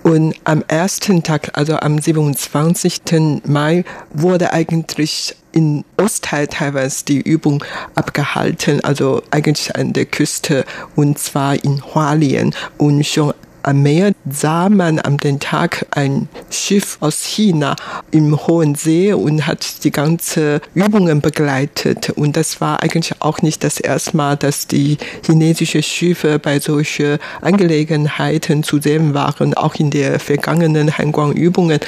Und 0.06 0.36
am 0.44 0.62
ersten 0.68 1.24
Tag, 1.24 1.50
also 1.54 1.78
am 1.78 1.98
27. 1.98 3.42
Mai, 3.44 3.84
wurde 4.12 4.52
eigentlich 4.52 5.34
in 5.50 5.84
Ostteil 5.96 6.46
Taiwans 6.46 7.04
die 7.04 7.20
Übung 7.20 7.64
abgehalten, 7.96 8.84
also 8.84 9.24
eigentlich 9.32 9.74
an 9.74 9.94
der 9.94 10.06
Küste 10.06 10.64
und 10.94 11.18
zwar 11.18 11.54
in 11.64 11.82
Hualien. 11.92 12.54
Und 12.78 13.04
schon 13.04 13.34
am 13.66 13.82
Meer 13.82 14.12
sah 14.30 14.68
man 14.68 15.00
am 15.00 15.18
den 15.18 15.40
Tag 15.40 15.86
ein 15.90 16.28
Schiff 16.50 16.98
aus 17.00 17.24
China 17.24 17.74
im 18.12 18.46
Hohen 18.46 18.76
See 18.76 19.12
und 19.12 19.44
hat 19.44 19.82
die 19.82 19.90
ganze 19.90 20.60
Übungen 20.74 21.20
begleitet. 21.20 22.10
Und 22.10 22.36
das 22.36 22.60
war 22.60 22.80
eigentlich 22.84 23.20
auch 23.20 23.42
nicht 23.42 23.64
das 23.64 23.80
erste 23.80 24.16
Mal, 24.16 24.36
dass 24.36 24.68
die 24.68 24.98
chinesischen 25.24 25.82
Schiffe 25.82 26.38
bei 26.38 26.60
solchen 26.60 27.18
Angelegenheiten 27.40 28.62
zu 28.62 28.80
sehen 28.80 29.14
waren. 29.14 29.54
Auch 29.54 29.74
in 29.74 29.90
der 29.90 30.20
vergangenen 30.20 30.96
Hanguang-Übungen 30.96 31.80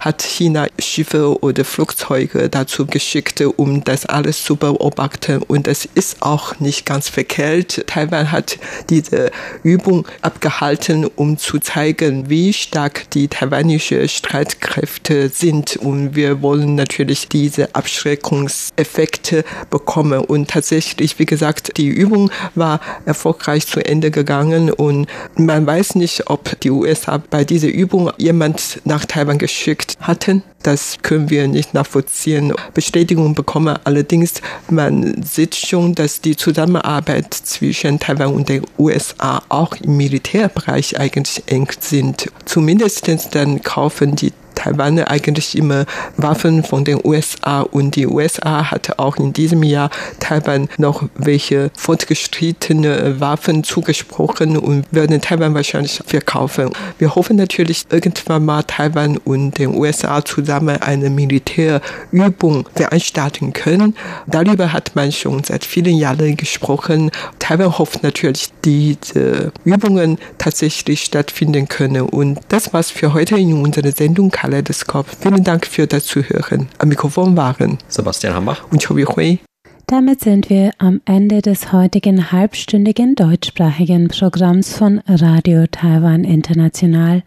hat 0.00 0.20
China 0.20 0.66
Schiffe 0.78 1.42
oder 1.42 1.64
Flugzeuge 1.64 2.50
dazu 2.50 2.84
geschickt, 2.84 3.40
um 3.40 3.82
das 3.84 4.04
alles 4.04 4.44
zu 4.44 4.56
beobachten. 4.56 5.42
Und 5.42 5.66
es 5.66 5.88
ist 5.94 6.20
auch 6.20 6.60
nicht 6.60 6.84
ganz 6.84 7.08
verkehrt. 7.08 7.84
Taiwan 7.86 8.30
hat 8.30 8.58
diese 8.90 9.30
Übung 9.62 10.06
abgehalten, 10.20 11.06
um 11.22 11.38
zu 11.38 11.60
zeigen, 11.60 12.28
wie 12.28 12.52
stark 12.52 13.08
die 13.10 13.28
taiwanische 13.28 14.08
Streitkräfte 14.08 15.28
sind. 15.28 15.76
Und 15.76 16.16
wir 16.16 16.42
wollen 16.42 16.74
natürlich 16.74 17.28
diese 17.28 17.76
Abschreckungseffekte 17.76 19.44
bekommen. 19.70 20.18
Und 20.18 20.50
tatsächlich, 20.50 21.20
wie 21.20 21.24
gesagt, 21.24 21.76
die 21.76 21.86
Übung 21.86 22.32
war 22.56 22.80
erfolgreich 23.04 23.68
zu 23.68 23.78
Ende 23.84 24.10
gegangen 24.10 24.72
und 24.72 25.06
man 25.36 25.64
weiß 25.64 25.94
nicht, 25.94 26.28
ob 26.28 26.58
die 26.58 26.72
USA 26.72 27.18
bei 27.18 27.44
dieser 27.44 27.68
Übung 27.68 28.10
jemand 28.18 28.80
nach 28.84 29.04
Taiwan 29.04 29.38
geschickt 29.38 29.96
hatten. 30.00 30.42
Das 30.62 30.98
können 31.02 31.30
wir 31.30 31.48
nicht 31.48 31.74
nachvollziehen. 31.74 32.52
Bestätigung 32.74 33.34
bekommen. 33.34 33.78
Allerdings, 33.84 34.34
man 34.70 35.22
sieht 35.22 35.54
schon, 35.54 35.94
dass 35.94 36.20
die 36.20 36.36
Zusammenarbeit 36.36 37.34
zwischen 37.34 37.98
Taiwan 37.98 38.34
und 38.34 38.48
den 38.48 38.64
USA 38.78 39.42
auch 39.48 39.74
im 39.76 39.96
Militärbereich 39.96 40.98
eigentlich 40.98 41.42
eng 41.46 41.68
sind. 41.80 42.30
Zumindest 42.44 43.08
dann 43.34 43.62
kaufen 43.62 44.16
die 44.16 44.32
Taiwan 44.62 45.00
eigentlich 45.00 45.58
immer 45.58 45.86
Waffen 46.16 46.62
von 46.62 46.84
den 46.84 47.00
USA 47.04 47.62
und 47.62 47.96
die 47.96 48.06
USA 48.06 48.70
hat 48.70 48.98
auch 48.98 49.16
in 49.16 49.32
diesem 49.32 49.64
Jahr 49.64 49.90
Taiwan 50.20 50.68
noch 50.78 51.02
welche 51.16 51.72
fortgeschrittene 51.76 53.18
Waffen 53.18 53.64
zugesprochen 53.64 54.56
und 54.56 54.84
werden 54.92 55.20
Taiwan 55.20 55.54
wahrscheinlich 55.54 56.00
verkaufen. 56.06 56.70
Wir 56.98 57.12
hoffen 57.14 57.36
natürlich 57.36 57.86
irgendwann 57.90 58.44
mal 58.44 58.62
Taiwan 58.62 59.16
und 59.16 59.58
den 59.58 59.74
USA 59.74 60.24
zusammen 60.24 60.80
eine 60.80 61.10
Militärübung 61.10 62.68
veranstalten 62.74 63.52
können. 63.52 63.96
Darüber 64.28 64.72
hat 64.72 64.92
man 64.94 65.10
schon 65.10 65.42
seit 65.42 65.64
vielen 65.64 65.96
Jahren 65.96 66.36
gesprochen. 66.36 67.10
Taiwan 67.40 67.78
hofft 67.78 68.04
natürlich, 68.04 68.50
diese 68.64 69.50
Übungen 69.64 70.18
tatsächlich 70.38 71.02
stattfinden 71.02 71.66
können. 71.66 72.02
Und 72.02 72.38
das 72.48 72.72
war's 72.72 72.92
für 72.92 73.12
heute 73.12 73.36
in 73.36 73.60
unserer 73.60 73.90
Sendung 73.90 74.30
Kaleidoskop. 74.52 75.06
Vielen 75.18 75.44
Dank 75.44 75.66
für 75.66 75.86
das 75.86 76.04
Zuhören. 76.04 76.68
Am 76.76 76.90
Mikrofon 76.90 77.34
waren 77.38 77.78
Sebastian 77.88 78.34
Hambach 78.34 78.70
und 78.70 78.84
Chobi 78.84 79.04
Hui. 79.04 79.38
Damit 79.86 80.20
sind 80.20 80.50
wir 80.50 80.72
am 80.76 81.00
Ende 81.06 81.40
des 81.40 81.72
heutigen 81.72 82.30
halbstündigen 82.32 83.14
deutschsprachigen 83.14 84.08
Programms 84.08 84.76
von 84.76 85.00
Radio 85.06 85.66
Taiwan 85.66 86.24
International. 86.24 87.22